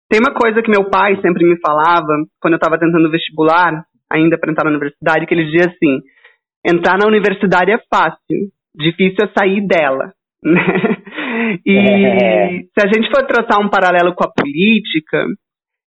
Tem 0.09 0.19
uma 0.19 0.33
coisa 0.33 0.63
que 0.63 0.71
meu 0.71 0.89
pai 0.89 1.15
sempre 1.21 1.45
me 1.45 1.59
falava, 1.59 2.07
quando 2.41 2.53
eu 2.53 2.57
estava 2.57 2.79
tentando 2.79 3.11
vestibular, 3.11 3.83
ainda 4.11 4.37
para 4.37 4.51
entrar 4.51 4.63
na 4.63 4.71
universidade, 4.71 5.27
que 5.27 5.33
ele 5.33 5.45
dizia 5.45 5.69
assim: 5.69 6.01
entrar 6.65 6.97
na 6.97 7.07
universidade 7.07 7.71
é 7.71 7.77
fácil, 7.93 8.49
difícil 8.75 9.25
é 9.25 9.39
sair 9.39 9.65
dela. 9.65 10.13
Né? 10.43 10.61
E 11.65 11.77
é. 11.77 12.49
se 12.73 12.85
a 12.85 12.87
gente 12.87 13.09
for 13.09 13.25
traçar 13.25 13.59
um 13.59 13.69
paralelo 13.69 14.13
com 14.13 14.23
a 14.23 14.31
política, 14.31 15.25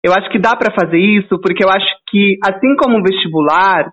eu 0.04 0.12
acho 0.12 0.30
que 0.30 0.38
dá 0.38 0.56
para 0.56 0.74
fazer 0.74 0.98
isso, 0.98 1.40
porque 1.40 1.64
eu 1.64 1.68
acho 1.68 1.86
que, 2.08 2.36
assim 2.44 2.76
como 2.76 2.98
o 2.98 3.02
vestibular, 3.02 3.90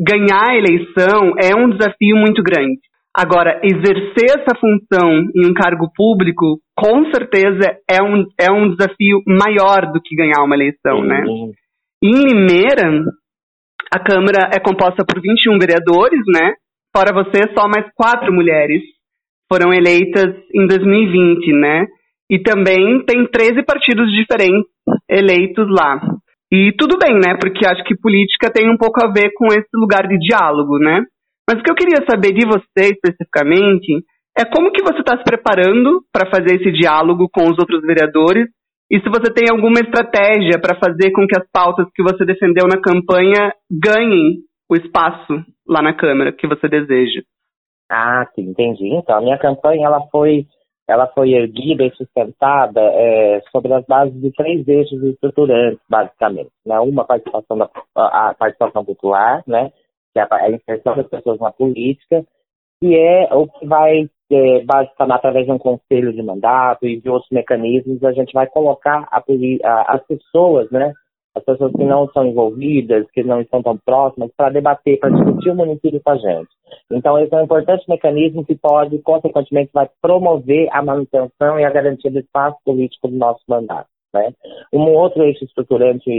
ganhar 0.00 0.50
a 0.50 0.56
eleição 0.56 1.34
é 1.40 1.54
um 1.54 1.70
desafio 1.70 2.16
muito 2.16 2.42
grande. 2.42 2.80
Agora, 3.14 3.60
exercer 3.62 4.40
essa 4.40 4.58
função 4.58 5.28
em 5.36 5.46
um 5.46 5.52
cargo 5.52 5.90
público, 5.94 6.58
com 6.74 7.04
certeza, 7.12 7.76
é 7.88 8.02
um, 8.02 8.24
é 8.40 8.50
um 8.50 8.74
desafio 8.74 9.20
maior 9.26 9.92
do 9.92 10.00
que 10.00 10.16
ganhar 10.16 10.42
uma 10.42 10.56
eleição, 10.56 11.04
né? 11.04 11.22
em 12.02 12.10
Limeira, 12.10 13.04
a 13.94 13.98
Câmara 14.00 14.50
é 14.52 14.58
composta 14.58 15.04
por 15.06 15.20
21 15.20 15.58
vereadores, 15.58 16.20
né? 16.26 16.54
Fora 16.96 17.12
você, 17.14 17.52
só 17.54 17.68
mais 17.68 17.86
quatro 17.94 18.32
mulheres 18.32 18.82
foram 19.52 19.74
eleitas 19.74 20.34
em 20.54 20.66
2020, 20.66 21.52
né? 21.52 21.86
e 22.32 22.38
também 22.38 23.04
tem 23.04 23.26
13 23.26 23.62
partidos 23.62 24.10
diferentes 24.10 24.72
eleitos 25.06 25.68
lá. 25.68 26.00
E 26.50 26.72
tudo 26.78 26.96
bem, 26.98 27.12
né? 27.14 27.36
Porque 27.38 27.66
acho 27.66 27.84
que 27.84 27.94
política 27.94 28.50
tem 28.50 28.70
um 28.70 28.78
pouco 28.78 29.04
a 29.04 29.12
ver 29.12 29.32
com 29.36 29.48
esse 29.48 29.68
lugar 29.74 30.08
de 30.08 30.16
diálogo, 30.18 30.78
né? 30.78 31.04
Mas 31.46 31.60
o 31.60 31.62
que 31.62 31.70
eu 31.70 31.74
queria 31.74 32.02
saber 32.08 32.32
de 32.32 32.46
você 32.46 32.94
especificamente 32.94 34.02
é 34.38 34.46
como 34.46 34.72
que 34.72 34.82
você 34.82 35.00
está 35.00 35.18
se 35.18 35.24
preparando 35.24 36.00
para 36.10 36.30
fazer 36.30 36.56
esse 36.56 36.72
diálogo 36.72 37.28
com 37.30 37.50
os 37.50 37.58
outros 37.58 37.82
vereadores 37.82 38.48
e 38.90 38.98
se 38.98 39.08
você 39.10 39.30
tem 39.32 39.50
alguma 39.50 39.80
estratégia 39.80 40.58
para 40.58 40.78
fazer 40.78 41.10
com 41.10 41.26
que 41.26 41.36
as 41.38 41.46
pautas 41.52 41.86
que 41.94 42.02
você 42.02 42.24
defendeu 42.24 42.66
na 42.66 42.80
campanha 42.80 43.52
ganhem 43.70 44.38
o 44.70 44.76
espaço 44.76 45.44
lá 45.68 45.82
na 45.82 45.92
Câmara 45.92 46.32
que 46.32 46.46
você 46.46 46.66
deseja. 46.66 47.20
Ah, 47.94 48.26
sim, 48.34 48.48
entendi. 48.48 48.88
Então, 48.88 49.18
a 49.18 49.20
minha 49.20 49.36
campanha 49.36 49.86
ela 49.86 50.00
foi, 50.10 50.46
ela 50.88 51.06
foi 51.08 51.32
erguida 51.34 51.84
e 51.84 51.94
sustentada 51.94 52.80
é, 52.80 53.42
sobre 53.52 53.70
as 53.74 53.84
bases 53.84 54.18
de 54.18 54.32
três 54.32 54.66
eixos 54.66 55.02
estruturantes, 55.02 55.78
basicamente. 55.90 56.50
Né? 56.64 56.80
Uma, 56.80 57.04
participação, 57.04 57.58
da, 57.58 57.68
a 57.94 58.34
participação 58.34 58.82
popular, 58.82 59.42
né? 59.46 59.70
que 60.14 60.20
é 60.20 60.26
a 60.30 60.50
inserção 60.50 60.96
das 60.96 61.06
pessoas 61.06 61.38
na 61.38 61.52
política, 61.52 62.24
que 62.80 62.96
é 62.98 63.28
o 63.34 63.46
que 63.46 63.66
vai, 63.66 64.08
é, 64.30 64.64
basicamente, 64.64 65.16
através 65.16 65.44
de 65.44 65.52
um 65.52 65.58
conselho 65.58 66.14
de 66.14 66.22
mandato 66.22 66.86
e 66.86 66.98
de 66.98 67.10
outros 67.10 67.30
mecanismos, 67.30 68.02
a 68.02 68.12
gente 68.12 68.32
vai 68.32 68.46
colocar 68.46 69.06
a, 69.10 69.18
a, 69.18 69.94
as 69.96 70.06
pessoas, 70.06 70.70
né, 70.70 70.94
as 71.42 71.44
pessoas 71.44 71.72
que 71.72 71.84
não 71.84 72.08
são 72.10 72.26
envolvidas, 72.26 73.10
que 73.10 73.22
não 73.22 73.40
estão 73.40 73.62
tão 73.62 73.76
próximas, 73.76 74.30
para 74.36 74.50
debater, 74.50 74.98
para 74.98 75.10
discutir 75.10 75.50
o 75.50 75.54
município 75.54 76.00
com 76.02 76.10
a 76.10 76.16
gente. 76.16 76.48
Então, 76.90 77.18
esse 77.18 77.34
é 77.34 77.38
um 77.38 77.44
importante 77.44 77.84
mecanismo 77.88 78.44
que 78.44 78.54
pode, 78.54 78.98
consequentemente, 79.00 79.70
vai 79.72 79.88
promover 80.00 80.68
a 80.72 80.82
manutenção 80.82 81.58
e 81.58 81.64
a 81.64 81.70
garantia 81.70 82.10
do 82.10 82.20
espaço 82.20 82.56
político 82.64 83.08
do 83.08 83.16
nosso 83.16 83.42
mandato. 83.48 83.88
Né? 84.14 84.32
Um 84.72 84.92
outro 84.92 85.24
eixo 85.24 85.44
estruturante 85.44 86.10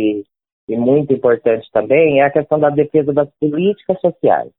e 0.67 0.77
muito 0.77 1.13
importante 1.13 1.67
também 1.71 2.21
é 2.21 2.23
a 2.23 2.31
questão 2.31 2.59
da 2.59 2.69
defesa 2.69 3.13
das 3.13 3.29
políticas 3.39 3.99
sociais. 4.01 4.49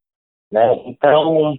Né? 0.50 0.82
Então, 0.86 1.56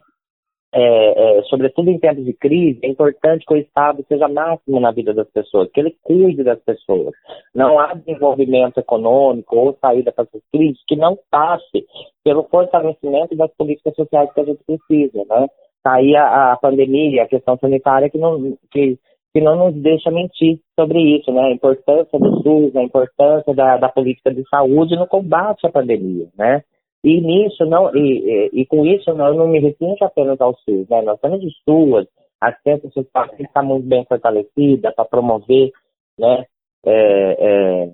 é, 0.77 1.37
é, 1.39 1.43
sobretudo 1.43 1.89
em 1.89 1.97
tempos 1.97 2.25
de 2.25 2.33
crise, 2.33 2.79
é 2.83 2.89
importante 2.89 3.45
que 3.45 3.53
o 3.53 3.57
Estado 3.57 4.03
seja 4.09 4.27
máximo 4.27 4.77
na 4.81 4.91
vida 4.91 5.13
das 5.13 5.29
pessoas, 5.29 5.71
que 5.71 5.79
ele 5.79 5.95
cuide 6.03 6.43
das 6.43 6.59
pessoas. 6.59 7.13
Não 7.55 7.79
há 7.79 7.93
desenvolvimento 7.93 8.77
econômico 8.77 9.55
ou 9.55 9.77
saída 9.79 10.11
para 10.11 10.25
essas 10.25 10.41
crises 10.51 10.81
que 10.85 10.97
não 10.97 11.17
passe 11.31 11.85
pelo 12.25 12.43
fortalecimento 12.43 13.37
das 13.37 13.49
políticas 13.55 13.95
sociais 13.95 14.29
que 14.33 14.41
a 14.41 14.43
gente 14.43 14.59
precisa. 14.65 15.23
Né? 15.29 15.47
Tá 15.81 15.93
aí 15.93 16.13
a, 16.13 16.51
a 16.51 16.57
pandemia, 16.57 17.23
a 17.23 17.27
questão 17.27 17.57
sanitária 17.57 18.09
que 18.09 18.17
não, 18.17 18.57
que, 18.69 18.99
que 19.33 19.39
não 19.39 19.55
nos 19.55 19.81
deixa 19.81 20.11
mentir 20.11 20.59
sobre 20.77 20.99
isso, 20.99 21.31
né? 21.31 21.43
A 21.43 21.51
importância 21.51 22.19
do 22.19 22.41
SUS, 22.41 22.75
a 22.75 22.83
importância 22.83 23.53
da, 23.53 23.77
da 23.77 23.87
política 23.87 24.33
de 24.33 24.43
saúde 24.49 24.97
no 24.97 25.07
combate 25.07 25.65
à 25.65 25.71
pandemia, 25.71 26.27
né? 26.37 26.63
E 27.05 27.21
nisso, 27.21 27.63
não, 27.67 27.95
e, 27.95 27.99
e, 27.99 28.61
e 28.61 28.65
com 28.65 28.83
isso, 28.83 29.13
não, 29.13 29.27
eu 29.27 29.35
não 29.35 29.47
me 29.47 29.59
refiro 29.59 29.95
apenas 30.01 30.41
ao 30.41 30.55
SUS, 30.55 30.89
né? 30.89 31.03
Nós 31.03 31.19
temos 31.21 31.39
de 31.39 31.51
SUAS, 31.63 32.07
a 32.41 32.49
assistência 32.49 32.89
social 32.89 33.29
que 33.29 33.43
está 33.43 33.61
muito 33.61 33.85
bem 33.85 34.03
fortalecida 34.05 34.91
para 34.91 35.05
promover, 35.05 35.71
né? 36.17 36.45
É, 36.83 37.37
é, 37.39 37.91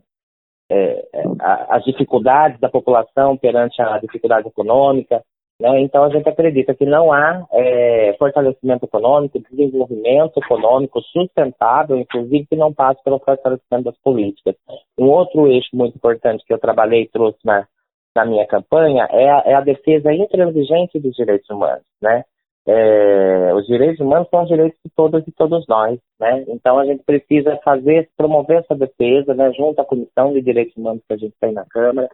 é, 0.70 1.10
é 1.14 1.24
as 1.68 1.84
dificuldades 1.84 2.58
da 2.62 2.70
população 2.70 3.36
perante 3.36 3.82
a 3.82 3.98
dificuldade 3.98 4.48
econômica, 4.48 5.22
né? 5.60 5.82
Então, 5.82 6.06
a 6.06 6.10
gente 6.10 6.30
acredita 6.30 6.74
que 6.74 6.86
não 6.86 7.12
há 7.12 7.46
é, 7.52 8.16
fortalecimento 8.18 8.86
econômico, 8.86 9.44
desenvolvimento 9.52 10.40
econômico 10.40 11.02
sustentável, 11.02 11.98
inclusive 11.98 12.48
que 12.48 12.56
não 12.56 12.74
passe 12.74 13.04
pelo 13.04 13.20
fortalecimento 13.20 13.84
das 13.84 13.98
políticas. 13.98 14.56
Um 14.98 15.10
outro 15.10 15.48
eixo 15.48 15.68
muito 15.74 15.98
importante 15.98 16.46
que 16.46 16.54
eu 16.54 16.58
trabalhei 16.60 17.02
e 17.02 17.10
trouxe 17.10 17.40
na, 17.44 17.68
na 18.16 18.26
minha 18.26 18.46
campanha 18.46 19.08
é 19.10 19.30
a, 19.30 19.44
é 19.46 19.54
a 19.54 19.62
defesa 19.62 20.14
intransigente 20.14 21.00
dos 21.00 21.16
direitos 21.16 21.50
humanos, 21.50 21.84
né? 22.02 22.24
É, 22.68 23.54
os 23.56 23.66
direitos 23.66 24.00
humanos 24.00 24.30
são 24.30 24.44
os 24.44 24.48
direitos 24.48 24.80
de 24.86 24.92
todas 24.96 25.28
e 25.28 25.32
todos 25.32 25.66
nós, 25.68 26.00
né? 26.20 26.46
Então 26.48 26.78
a 26.78 26.86
gente 26.86 27.04
precisa 27.04 27.58
fazer, 27.64 28.10
promover 28.16 28.60
essa 28.60 28.76
defesa, 28.76 29.34
né? 29.34 29.52
Junto 29.54 29.80
à 29.80 29.86
Comissão 29.86 30.32
de 30.32 30.42
Direitos 30.42 30.76
Humanos 30.78 31.02
que 31.08 31.14
a 31.14 31.18
gente 31.18 31.34
tem 31.40 31.54
na 31.54 31.66
Câmara, 31.66 32.10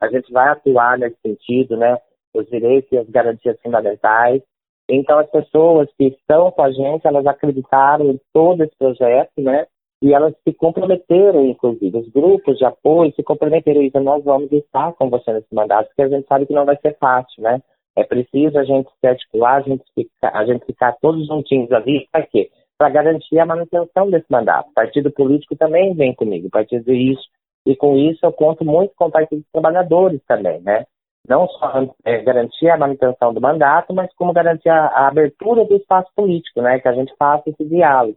a 0.00 0.08
gente 0.08 0.32
vai 0.32 0.48
atuar 0.48 0.98
nesse 0.98 1.16
sentido, 1.24 1.76
né? 1.76 1.98
Os 2.34 2.46
direitos 2.48 2.90
e 2.90 2.98
as 2.98 3.08
garantias 3.08 3.60
fundamentais. 3.62 4.42
Então 4.88 5.18
as 5.18 5.30
pessoas 5.30 5.88
que 5.96 6.06
estão 6.06 6.50
com 6.50 6.62
a 6.62 6.72
gente, 6.72 7.06
elas 7.06 7.26
acreditaram 7.26 8.10
em 8.10 8.20
todo 8.32 8.64
esse 8.64 8.76
projeto, 8.76 9.32
né? 9.38 9.66
E 10.02 10.12
elas 10.12 10.34
se 10.42 10.52
comprometeram, 10.52 11.46
inclusive, 11.46 11.96
os 11.96 12.08
grupos 12.08 12.58
de 12.58 12.64
apoio 12.64 13.14
se 13.14 13.22
comprometeram, 13.22 13.80
Isa, 13.82 14.00
nós 14.00 14.24
vamos 14.24 14.50
estar 14.50 14.92
com 14.94 15.08
você 15.08 15.32
nesse 15.32 15.54
mandato, 15.54 15.86
porque 15.86 16.02
a 16.02 16.08
gente 16.08 16.26
sabe 16.26 16.44
que 16.44 16.52
não 16.52 16.66
vai 16.66 16.76
ser 16.78 16.98
fácil, 16.98 17.40
né? 17.40 17.62
É 17.94 18.02
preciso 18.02 18.58
a 18.58 18.64
gente 18.64 18.90
se 19.00 19.06
articular, 19.06 19.58
a 19.58 19.60
gente 19.60 19.84
ficar, 19.94 20.36
a 20.36 20.44
gente 20.44 20.66
ficar 20.66 20.96
todos 21.00 21.24
juntinhos 21.28 21.70
ali, 21.70 22.08
para 22.10 22.26
quê? 22.26 22.50
Para 22.76 22.88
garantir 22.88 23.38
a 23.38 23.46
manutenção 23.46 24.10
desse 24.10 24.26
mandato. 24.28 24.70
O 24.70 24.74
partido 24.74 25.08
político 25.12 25.54
também 25.54 25.94
vem 25.94 26.12
comigo, 26.12 26.48
o 26.48 26.50
partido 26.50 26.92
isso, 26.92 27.22
e 27.64 27.76
com 27.76 27.96
isso 27.96 28.26
eu 28.26 28.32
conto 28.32 28.64
muito 28.64 28.92
com 28.96 29.04
o 29.04 29.10
partido 29.10 29.38
dos 29.38 29.50
trabalhadores 29.52 30.20
também, 30.26 30.60
né? 30.62 30.84
Não 31.28 31.46
só 31.46 31.94
é, 32.04 32.20
garantir 32.22 32.68
a 32.68 32.76
manutenção 32.76 33.32
do 33.32 33.40
mandato, 33.40 33.94
mas 33.94 34.12
como 34.14 34.32
garantir 34.32 34.68
a, 34.68 34.86
a 34.86 35.06
abertura 35.06 35.64
do 35.64 35.76
espaço 35.76 36.10
político, 36.16 36.60
né? 36.60 36.80
Que 36.80 36.88
a 36.88 36.92
gente 36.92 37.14
faça 37.16 37.48
esse 37.48 37.64
diálogo 37.64 38.16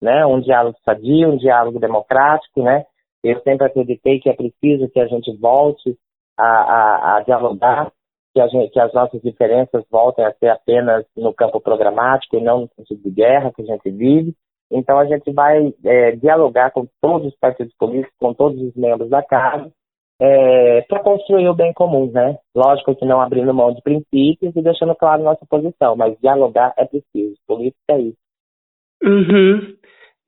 né? 0.00 0.24
Um 0.26 0.40
diálogo 0.40 0.76
sadio, 0.84 1.30
um 1.30 1.36
diálogo 1.36 1.78
democrático, 1.78 2.62
né? 2.62 2.84
Eu 3.22 3.40
sempre 3.42 3.66
acreditei 3.66 4.18
que 4.18 4.30
é 4.30 4.34
preciso 4.34 4.88
que 4.88 5.00
a 5.00 5.06
gente 5.06 5.36
volte 5.36 5.96
a, 6.38 6.44
a, 6.44 7.16
a 7.16 7.22
dialogar, 7.22 7.92
que, 8.32 8.40
a 8.40 8.48
gente, 8.48 8.70
que 8.70 8.80
as 8.80 8.92
nossas 8.94 9.20
diferenças 9.20 9.84
voltem 9.90 10.24
a 10.24 10.32
ser 10.34 10.48
apenas 10.48 11.04
no 11.16 11.34
campo 11.34 11.60
programático 11.60 12.36
e 12.36 12.40
não 12.40 12.62
no 12.62 12.68
sentido 12.76 13.02
de 13.02 13.10
guerra 13.10 13.52
que 13.54 13.62
a 13.62 13.66
gente 13.66 13.90
vive. 13.90 14.34
Então 14.70 14.98
a 14.98 15.04
gente 15.04 15.32
vai 15.32 15.74
é, 15.84 16.12
dialogar 16.12 16.70
com 16.70 16.86
todos 17.00 17.26
os 17.26 17.38
partidos 17.38 17.74
políticos, 17.76 18.16
com 18.18 18.32
todos 18.32 18.60
os 18.62 18.74
membros 18.76 19.10
da 19.10 19.22
casa, 19.22 19.70
é, 20.20 20.82
para 20.82 21.02
construir 21.02 21.48
o 21.48 21.54
bem 21.54 21.72
comum, 21.72 22.10
né? 22.10 22.38
Lógico 22.54 22.94
que 22.94 23.04
não 23.04 23.20
abrindo 23.20 23.52
mão 23.52 23.72
de 23.72 23.82
princípios 23.82 24.54
e 24.54 24.62
deixando 24.62 24.94
claro 24.94 25.22
nossa 25.22 25.44
posição, 25.48 25.96
mas 25.96 26.16
dialogar 26.20 26.72
é 26.76 26.84
preciso. 26.84 27.36
Política 27.46 27.80
é 27.88 28.00
isso. 28.00 28.18
Uhum. 29.02 29.74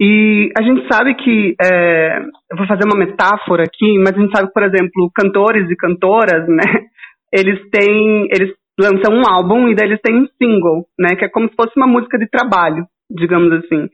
E 0.00 0.50
a 0.58 0.62
gente 0.62 0.86
sabe 0.92 1.14
que, 1.14 1.54
é, 1.62 2.18
eu 2.50 2.56
vou 2.56 2.66
fazer 2.66 2.82
uma 2.84 2.98
metáfora 2.98 3.62
aqui, 3.62 3.98
mas 3.98 4.16
a 4.16 4.20
gente 4.20 4.36
sabe 4.36 4.52
por 4.52 4.62
exemplo, 4.64 5.10
cantores 5.14 5.70
e 5.70 5.76
cantoras, 5.76 6.48
né, 6.48 6.64
eles 7.32 7.60
têm, 7.70 8.26
eles 8.30 8.52
lançam 8.80 9.14
um 9.14 9.22
álbum 9.28 9.68
e 9.68 9.76
daí 9.76 9.88
eles 9.88 10.00
têm 10.02 10.16
um 10.16 10.26
single, 10.42 10.86
né, 10.98 11.14
que 11.16 11.24
é 11.24 11.28
como 11.28 11.48
se 11.48 11.54
fosse 11.54 11.72
uma 11.76 11.86
música 11.86 12.18
de 12.18 12.28
trabalho, 12.28 12.84
digamos 13.08 13.52
assim. 13.52 13.88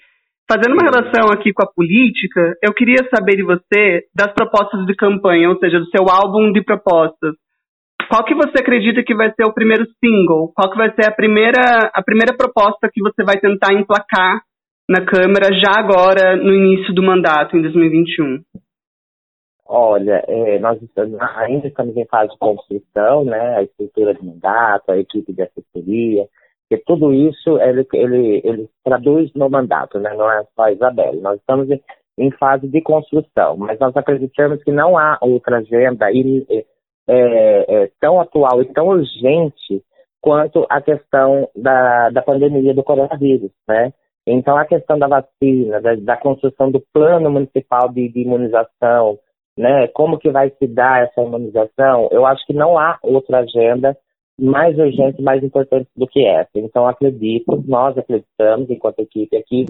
Fazendo 0.50 0.72
uma 0.72 0.88
relação 0.88 1.28
aqui 1.30 1.52
com 1.52 1.62
a 1.62 1.70
política, 1.70 2.54
eu 2.62 2.72
queria 2.72 3.06
saber 3.14 3.36
de 3.36 3.42
você 3.42 4.04
das 4.16 4.32
propostas 4.32 4.86
de 4.86 4.94
campanha, 4.94 5.50
ou 5.50 5.58
seja, 5.58 5.78
do 5.78 5.90
seu 5.90 6.08
álbum 6.08 6.52
de 6.52 6.64
propostas. 6.64 7.34
Qual 8.08 8.24
que 8.24 8.34
você 8.34 8.62
acredita 8.62 9.02
que 9.04 9.14
vai 9.14 9.30
ser 9.34 9.44
o 9.44 9.52
primeiro 9.52 9.84
single? 10.02 10.50
Qual 10.56 10.70
que 10.70 10.78
vai 10.78 10.90
ser 10.94 11.06
a 11.06 11.14
primeira, 11.14 11.90
a 11.92 12.02
primeira 12.02 12.34
proposta 12.34 12.88
que 12.90 13.02
você 13.02 13.22
vai 13.22 13.36
tentar 13.36 13.74
emplacar 13.74 14.40
na 14.88 15.04
Câmara 15.04 15.52
já 15.52 15.78
agora 15.78 16.36
no 16.36 16.54
início 16.54 16.94
do 16.94 17.02
mandato, 17.02 17.56
em 17.56 17.62
2021? 17.62 18.42
Olha, 19.66 20.24
é, 20.26 20.58
nós 20.58 20.80
estamos, 20.80 21.20
ainda 21.20 21.68
estamos 21.68 21.94
em 21.94 22.06
fase 22.06 22.32
de 22.32 22.38
construção, 22.38 23.24
né? 23.24 23.56
A 23.56 23.62
estrutura 23.62 24.14
de 24.14 24.24
mandato, 24.24 24.90
a 24.90 24.98
equipe 24.98 25.30
de 25.30 25.42
assessoria, 25.42 26.26
que 26.70 26.78
tudo 26.78 27.12
isso 27.12 27.58
ele, 27.60 27.86
ele, 27.92 28.40
ele 28.42 28.70
traduz 28.82 29.30
no 29.34 29.50
mandato, 29.50 29.98
né? 29.98 30.14
Não 30.14 30.30
é 30.30 30.42
só 30.56 30.62
a 30.62 30.72
Isabel. 30.72 31.20
Nós 31.20 31.38
estamos 31.38 31.70
em, 31.70 31.82
em 32.16 32.30
fase 32.30 32.66
de 32.66 32.80
construção, 32.80 33.58
mas 33.58 33.78
nós 33.78 33.94
acreditamos 33.94 34.64
que 34.64 34.72
não 34.72 34.96
há 34.96 35.18
outra 35.20 35.58
agenda 35.58 36.06
é, 36.10 36.64
é, 37.06 37.90
tão 38.00 38.18
atual 38.18 38.62
e 38.62 38.72
tão 38.72 38.88
urgente 38.88 39.84
quanto 40.20 40.66
a 40.70 40.80
questão 40.80 41.46
da, 41.54 42.08
da 42.08 42.22
pandemia 42.22 42.72
do 42.72 42.82
coronavírus, 42.82 43.50
né? 43.68 43.92
Então, 44.30 44.56
a 44.56 44.64
questão 44.64 44.98
da 44.98 45.06
vacina, 45.06 45.80
da, 45.80 45.94
da 45.94 46.16
construção 46.16 46.70
do 46.70 46.82
plano 46.92 47.30
municipal 47.30 47.88
de, 47.88 48.08
de, 48.08 48.20
imunização, 48.20 49.18
né, 49.56 49.88
como 49.88 50.18
que 50.18 50.30
vai 50.30 50.50
se 50.50 50.66
dar 50.66 51.02
essa 51.02 51.22
imunização, 51.22 52.08
eu 52.12 52.26
acho 52.26 52.44
que 52.46 52.52
não 52.52 52.78
há 52.78 52.98
outra 53.02 53.38
agenda 53.40 53.96
mais 54.40 54.78
urgente, 54.78 55.20
mais 55.20 55.42
importante 55.42 55.88
do 55.96 56.06
que 56.06 56.24
essa. 56.24 56.50
Então, 56.54 56.86
acredito, 56.86 57.62
nós 57.66 57.96
acreditamos, 57.98 58.70
enquanto 58.70 59.00
equipe 59.00 59.36
aqui, 59.36 59.66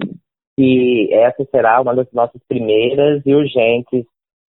que 0.55 1.09
essa 1.11 1.43
será 1.45 1.81
uma 1.81 1.95
das 1.95 2.11
nossas 2.11 2.41
primeiras 2.47 3.25
e 3.25 3.33
urgentes 3.33 4.05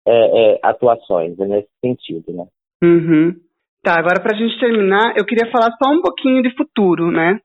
é, 0.06 0.54
é, 0.54 0.58
atuações 0.62 1.36
nesse 1.36 1.68
sentido, 1.84 2.32
né? 2.32 2.46
Uhum. 2.82 3.34
Tá, 3.82 3.98
agora 3.98 4.22
para 4.22 4.36
a 4.36 4.38
gente 4.38 4.58
terminar, 4.58 5.16
eu 5.16 5.24
queria 5.24 5.50
falar 5.50 5.70
só 5.82 5.90
um 5.90 6.00
pouquinho 6.00 6.42
de 6.42 6.54
futuro, 6.56 7.10
né? 7.10 7.40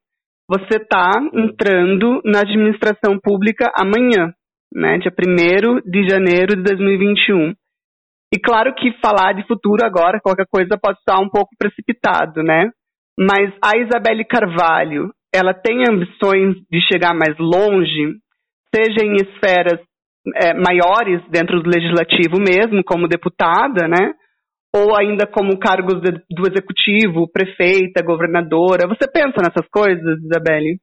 Você 0.51 0.81
está 0.81 1.11
entrando 1.33 2.21
na 2.25 2.39
administração 2.41 3.17
pública 3.23 3.71
amanhã. 3.73 4.33
né? 4.75 4.97
Dia 4.97 5.11
1 5.11 5.89
de 5.89 6.09
janeiro 6.09 6.57
de 6.57 6.63
2021. 6.63 7.53
E 8.33 8.39
claro 8.39 8.75
que 8.75 8.91
falar 9.01 9.33
de 9.33 9.47
futuro 9.47 9.85
agora, 9.85 10.19
qualquer 10.21 10.45
coisa 10.51 10.77
pode 10.77 10.99
estar 10.99 11.19
um 11.19 11.29
pouco 11.29 11.55
precipitado, 11.57 12.43
né? 12.43 12.69
Mas 13.17 13.53
a 13.63 13.77
Isabelle 13.77 14.25
Carvalho, 14.25 15.13
ela 15.33 15.53
tem 15.53 15.83
ambições 15.89 16.55
de 16.69 16.81
chegar 16.91 17.13
mais 17.13 17.37
longe, 17.37 18.15
seja 18.75 19.05
em 19.05 19.15
esferas 19.15 19.79
é, 20.35 20.53
maiores 20.53 21.21
dentro 21.29 21.61
do 21.61 21.69
legislativo 21.69 22.39
mesmo, 22.39 22.83
como 22.83 23.07
deputada, 23.07 23.87
né? 23.87 24.13
Ou 24.73 24.95
ainda 24.95 25.27
como 25.27 25.59
cargos 25.59 26.01
de, 26.01 26.11
do 26.29 26.47
executivo, 26.47 27.29
prefeita, 27.29 28.03
governadora. 28.03 28.87
Você 28.87 29.09
pensa 29.11 29.41
nessas 29.41 29.67
coisas, 29.69 30.19
Isabelle? 30.23 30.79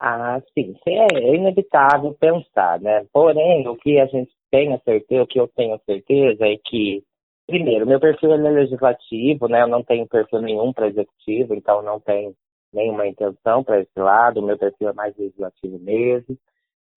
Ah, 0.00 0.40
sim, 0.52 0.74
é 0.84 1.36
inevitável 1.36 2.12
pensar, 2.18 2.80
né? 2.80 3.06
Porém, 3.12 3.68
o 3.68 3.76
que 3.76 4.00
a 4.00 4.06
gente 4.06 4.32
tem 4.50 4.74
a 4.74 4.78
certeza, 4.80 5.22
o 5.22 5.26
que 5.28 5.38
eu 5.38 5.46
tenho 5.46 5.78
certeza 5.86 6.44
é 6.44 6.56
que, 6.64 7.04
primeiro, 7.46 7.86
meu 7.86 8.00
perfil 8.00 8.32
é 8.32 8.36
legislativo, 8.36 9.46
né? 9.46 9.62
Eu 9.62 9.68
não 9.68 9.84
tenho 9.84 10.08
perfil 10.08 10.40
nenhum 10.42 10.72
para 10.72 10.88
executivo, 10.88 11.54
então 11.54 11.82
não 11.82 12.00
tenho 12.00 12.34
nenhuma 12.72 13.06
intenção 13.06 13.62
para 13.62 13.80
esse 13.80 13.96
lado, 13.96 14.40
o 14.40 14.42
meu 14.42 14.58
perfil 14.58 14.88
é 14.88 14.92
mais 14.92 15.16
legislativo 15.16 15.78
mesmo. 15.78 16.36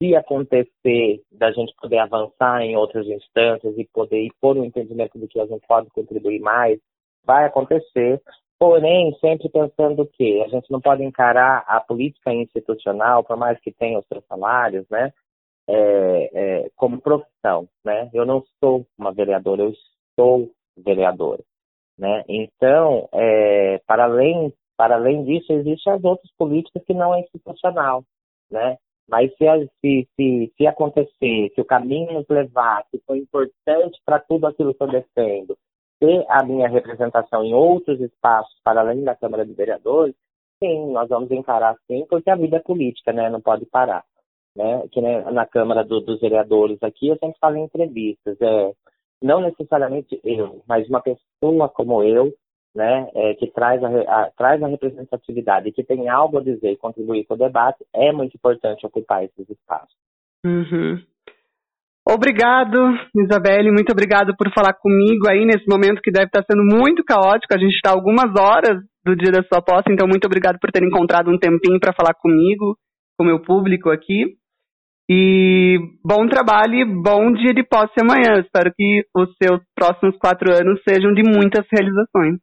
Se 0.02 0.16
acontecer 0.16 1.22
da 1.32 1.52
gente 1.52 1.74
poder 1.82 2.00
avançar 2.00 2.62
em 2.62 2.76
outras 2.76 3.08
instâncias 3.08 3.78
e 3.78 3.88
poder 3.94 4.24
ir 4.24 4.32
por 4.42 4.58
um 4.58 4.66
entendimento 4.66 5.18
do 5.18 5.28
que 5.28 5.40
a 5.40 5.46
gente 5.46 5.66
pode 5.68 5.90
contribuir 5.92 6.40
mais, 6.40 6.80
vai 7.24 7.46
acontecer. 7.46 8.22
Porém, 8.60 9.16
sempre 9.20 9.50
pensando 9.50 10.06
que 10.06 10.42
a 10.42 10.48
gente 10.48 10.70
não 10.72 10.80
pode 10.80 11.04
encarar 11.04 11.64
a 11.68 11.80
política 11.80 12.34
institucional, 12.34 13.24
por 13.24 13.38
mais 13.38 13.60
que 13.60 13.72
tenha 13.72 14.00
os 14.00 14.06
seus 14.08 14.26
salários, 14.28 14.86
né, 14.90 15.12
é, 15.68 16.30
é, 16.34 16.70
como 16.76 17.02
profissão, 17.02 17.68
né? 17.84 18.10
Eu 18.14 18.26
não 18.26 18.44
sou 18.60 18.86
uma 18.98 19.12
vereadora, 19.12 19.64
eu 19.64 19.74
estou 20.10 20.52
vereadora, 20.78 21.44
né? 21.98 22.24
Então, 22.28 23.10
é, 23.12 23.80
para 23.88 24.06
além 24.06 24.54
para 24.78 24.96
além 24.96 25.24
disso, 25.24 25.54
existem 25.54 25.94
as 25.94 26.04
outras 26.04 26.30
políticas 26.38 26.84
que 26.86 26.94
não 26.94 27.16
é 27.16 27.22
institucional, 27.22 28.04
né? 28.52 28.78
Mas 29.08 29.32
se, 29.36 30.08
se, 30.16 30.54
se, 30.58 30.68
acontecer, 30.68 31.52
se 31.54 31.62
o 31.62 31.66
caminho 31.66 32.14
nos 32.14 32.28
levar, 32.28 32.84
se 32.90 33.00
for 33.06 33.16
importante 33.16 34.00
para 34.04 34.20
tudo 34.20 34.48
aquilo 34.48 34.74
que 34.74 34.82
eu 34.82 34.88
defendo, 34.88 35.58
ter 36.00 36.26
a 36.28 36.44
minha 36.44 36.68
representação 36.68 37.44
em 37.44 37.54
outros 37.54 38.02
espaços 38.02 38.60
para 38.64 38.82
além 38.82 39.04
da 39.04 39.16
Câmara 39.16 39.46
de 39.46 39.54
Vereadores, 39.54 40.16
sim, 40.60 40.92
nós 40.92 41.08
vamos 41.10 41.30
encarar 41.32 41.76
sim, 41.88 42.06
porque 42.10 42.30
a 42.30 42.36
vida 42.36 42.58
é 42.58 42.60
política, 42.60 43.14
né? 43.14 43.30
Não 43.30 43.42
pode 43.42 43.66
parar. 43.66 44.04
Né? 44.56 44.88
Que 44.92 45.02
né, 45.02 45.22
na 45.32 45.46
Câmara 45.46 45.84
do, 45.84 46.00
dos 46.02 46.20
Vereadores 46.20 46.82
aqui, 46.82 47.10
eu 47.10 47.18
sempre 47.18 47.38
falo 47.40 47.58
em 47.58 47.66
entrevistas, 47.66 48.38
é, 48.42 48.74
não 49.22 49.42
necessariamente 49.42 50.20
eu, 50.24 50.62
mas 50.68 50.88
uma 50.88 51.02
pessoa 51.02 51.70
como 51.70 52.02
eu, 52.04 52.34
né, 52.76 53.10
é, 53.16 53.34
que 53.36 53.48
traz 53.48 53.82
a, 53.84 53.88
a, 53.88 54.32
traz 54.38 54.62
a 54.62 54.68
representatividade, 54.68 55.72
que 55.72 55.84
tem 55.84 56.10
algo 56.10 56.38
a 56.38 56.44
dizer 56.44 56.72
e 56.72 56.78
contribuir 56.78 57.26
com 57.26 57.36
o 57.36 57.38
debate, 57.38 57.86
é 57.94 58.12
muito 58.12 58.36
importante 58.36 58.86
ocupar 58.86 59.24
esses 59.24 59.50
espaços. 59.50 59.96
Uhum. 60.46 61.02
Obrigado, 62.08 62.78
Isabelle, 63.16 63.72
muito 63.72 63.92
obrigado 63.92 64.36
por 64.38 64.52
falar 64.54 64.74
comigo 64.74 65.28
aí 65.28 65.44
nesse 65.44 65.68
momento 65.68 66.02
que 66.04 66.12
deve 66.12 66.28
estar 66.28 66.44
sendo 66.44 66.64
muito 66.64 67.04
caótico. 67.04 67.56
A 67.56 67.58
gente 67.58 67.74
está 67.74 67.92
algumas 67.92 68.32
horas 68.40 68.84
do 69.04 69.16
dia 69.16 69.32
da 69.32 69.42
sua 69.42 69.60
posse, 69.62 69.92
então 69.92 70.08
muito 70.08 70.26
obrigado 70.26 70.60
por 70.60 70.72
ter 70.72 70.84
encontrado 70.84 71.32
um 71.32 71.40
tempinho 71.40 71.80
para 71.80 71.94
falar 71.94 72.14
comigo, 72.14 72.78
com 73.18 73.24
o 73.24 73.28
meu 73.28 73.40
público 73.42 73.90
aqui. 73.90 74.36
E 75.10 75.78
bom 76.04 76.28
trabalho 76.28 76.76
e 76.76 76.86
bom 76.86 77.32
dia 77.32 77.54
de 77.54 77.64
posse 77.64 77.94
amanhã. 78.00 78.40
Espero 78.40 78.72
que 78.76 79.04
os 79.16 79.30
seus 79.42 79.62
próximos 79.76 80.16
quatro 80.18 80.52
anos 80.52 80.82
sejam 80.88 81.14
de 81.14 81.24
muitas 81.24 81.66
realizações. 81.72 82.40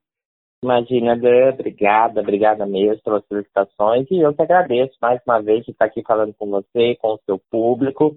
Imagina, 0.63 1.17
Dê, 1.17 1.49
obrigada, 1.49 2.21
obrigada 2.21 2.65
mesmo 2.65 3.03
pelas 3.03 3.27
felicitações. 3.27 4.07
E 4.11 4.21
eu 4.21 4.33
te 4.33 4.43
agradeço 4.43 4.97
mais 5.03 5.21
uma 5.27 5.43
vez 5.43 5.65
de 5.65 5.73
estar 5.73 5.87
aqui 5.87 6.03
falando 6.07 6.33
com 6.35 6.49
você, 6.49 6.95
com 7.01 7.15
o 7.15 7.21
seu 7.27 7.41
público. 7.51 8.17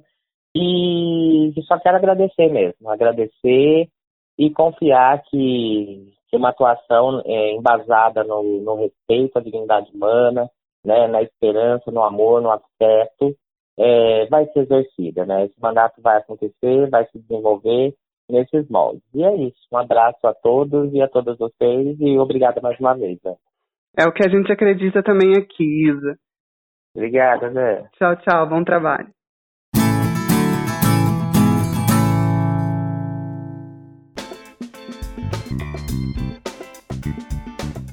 E 0.56 1.52
só 1.68 1.80
quero 1.80 1.98
agradecer 1.98 2.48
mesmo, 2.50 2.90
agradecer 2.90 3.90
e 4.38 4.50
confiar 4.52 5.24
que, 5.24 6.14
que 6.30 6.38
uma 6.38 6.50
atuação 6.50 7.22
é, 7.26 7.52
embasada 7.54 8.24
no, 8.24 8.44
no 8.62 8.76
respeito 8.76 9.38
à 9.38 9.42
dignidade 9.42 9.92
humana, 9.94 10.50
né, 10.86 11.08
na 11.08 11.24
esperança, 11.24 11.92
no 11.92 12.04
amor, 12.04 12.42
no 12.42 12.52
afeto, 12.52 13.36
é, 13.78 14.28
vai 14.28 14.46
ser 14.52 14.60
exercida. 14.60 15.26
Né? 15.26 15.46
Esse 15.46 15.60
mandato 15.60 16.00
vai 16.00 16.18
acontecer, 16.18 16.90
vai 16.92 17.06
se 17.08 17.18
desenvolver 17.20 17.96
nesses 18.30 18.68
moldes. 18.70 19.04
E 19.14 19.24
é 19.24 19.36
isso. 19.36 19.60
Um 19.72 19.78
abraço 19.78 20.26
a 20.26 20.34
todos 20.34 20.94
e 20.94 21.02
a 21.02 21.08
todas 21.08 21.38
vocês 21.38 21.98
e 22.00 22.18
obrigada 22.18 22.60
mais 22.62 22.80
uma 22.80 22.94
vez. 22.94 23.20
Né? 23.24 23.36
É 23.98 24.06
o 24.06 24.12
que 24.12 24.26
a 24.26 24.30
gente 24.30 24.52
acredita 24.52 25.02
também 25.04 25.34
aqui, 25.38 25.90
Isa. 25.90 26.18
Obrigada, 26.96 27.52
Zé. 27.52 27.86
Tchau, 27.98 28.16
tchau. 28.18 28.50
Bom 28.50 28.64
trabalho. 28.64 29.10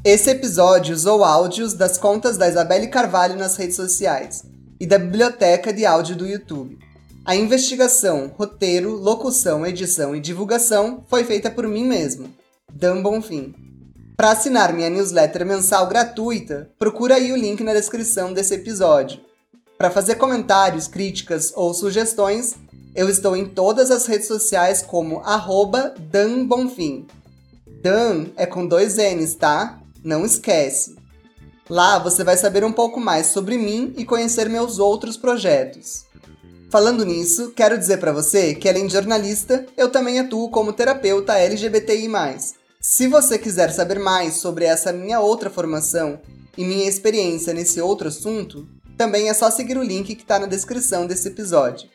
Esse 0.05 0.31
episódio 0.31 0.93
usou 0.95 1.23
áudios 1.23 1.75
das 1.75 1.97
contas 1.97 2.37
da 2.37 2.49
Isabelle 2.49 2.91
Carvalho 2.91 3.37
nas 3.37 3.57
redes 3.57 3.77
sociais 3.77 4.43
e 4.81 4.87
da 4.87 4.99
biblioteca 4.99 5.73
de 5.73 5.87
áudio 5.87 6.17
do 6.17 6.27
YouTube. 6.27 6.77
A 7.25 7.37
investigação, 7.37 8.33
roteiro, 8.37 8.97
locução, 8.97 9.65
edição 9.65 10.15
e 10.17 10.19
divulgação 10.19 11.05
foi 11.07 11.23
feita 11.23 11.49
por 11.53 11.69
mim 11.69 11.85
mesmo, 11.85 12.29
Dan 12.73 13.01
Bonfim. 13.01 13.55
Para 14.17 14.33
assinar 14.33 14.73
minha 14.73 14.91
newsletter 14.91 15.47
mensal 15.47 15.87
gratuita, 15.87 16.69
procura 16.81 17.15
aí 17.15 17.33
o 17.33 17.37
link 17.37 17.63
na 17.63 17.75
descrição 17.75 18.33
desse 18.33 18.55
episódio. 18.55 19.21
Para 19.79 19.89
fazer 19.89 20.17
comentários, 20.17 20.89
críticas 20.89 21.53
ou 21.55 21.73
sugestões, 21.73 22.57
eu 22.93 23.09
estou 23.09 23.37
em 23.37 23.47
todas 23.47 23.93
as 23.93 24.05
redes 24.07 24.27
sociais 24.27 24.83
como 24.83 25.21
arroba 25.21 25.95
Dan 26.11 26.45
Bonfim. 26.45 27.07
Dan 27.81 28.27
é 28.37 28.47
com 28.47 28.67
dois 28.67 28.97
N's, 28.97 29.37
tá? 29.37 29.79
Não 30.03 30.25
esquece. 30.25 30.97
Lá 31.71 32.01
você 32.01 32.25
vai 32.25 32.37
saber 32.37 32.65
um 32.65 32.73
pouco 32.73 32.99
mais 32.99 33.29
sobre 33.29 33.57
mim 33.57 33.95
e 33.97 34.05
conhecer 34.05 34.49
meus 34.49 34.81
outros 34.81 35.17
projetos. 35.17 36.11
Falando 36.73 37.05
nisso, 37.05 37.53
quero 37.55 37.77
dizer 37.77 37.99
para 37.99 38.13
você 38.13 38.55
que 38.55 38.67
além 38.67 38.87
de 38.87 38.95
jornalista, 38.95 39.67
eu 39.77 39.91
também 39.91 40.19
atuo 40.19 40.49
como 40.49 40.73
terapeuta 40.73 41.37
LGBTI+. 41.37 42.09
Se 42.81 43.07
você 43.07 43.39
quiser 43.39 43.71
saber 43.71 43.99
mais 43.99 44.37
sobre 44.37 44.65
essa 44.65 44.91
minha 44.91 45.21
outra 45.21 45.51
formação 45.51 46.19
e 46.57 46.65
minha 46.65 46.89
experiência 46.89 47.53
nesse 47.53 47.79
outro 47.79 48.09
assunto, 48.09 48.67
também 48.97 49.29
é 49.29 49.35
só 49.35 49.51
seguir 49.51 49.77
o 49.77 49.83
link 49.83 50.15
que 50.15 50.23
está 50.23 50.39
na 50.39 50.47
descrição 50.47 51.07
desse 51.07 51.29
episódio. 51.29 51.91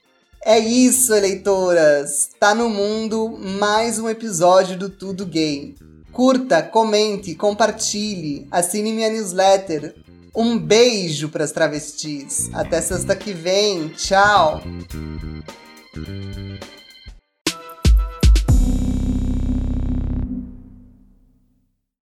É 0.45 0.59
isso, 0.59 1.11
eleitoras! 1.11 2.29
Tá 2.39 2.53
no 2.53 2.69
mundo 2.69 3.35
mais 3.35 3.97
um 3.97 4.07
episódio 4.07 4.77
do 4.77 4.91
Tudo 4.91 5.25
Gay. 5.25 5.73
Curta, 6.13 6.61
comente, 6.61 7.33
compartilhe, 7.33 8.47
assine 8.51 8.93
minha 8.93 9.09
newsletter. 9.09 9.95
Um 10.35 10.57
beijo 10.57 11.29
para 11.29 11.43
as 11.43 11.51
travestis. 11.51 12.49
Até 12.53 12.81
sexta 12.81 13.15
que 13.15 13.33
vem. 13.33 13.89
Tchau. 13.89 14.61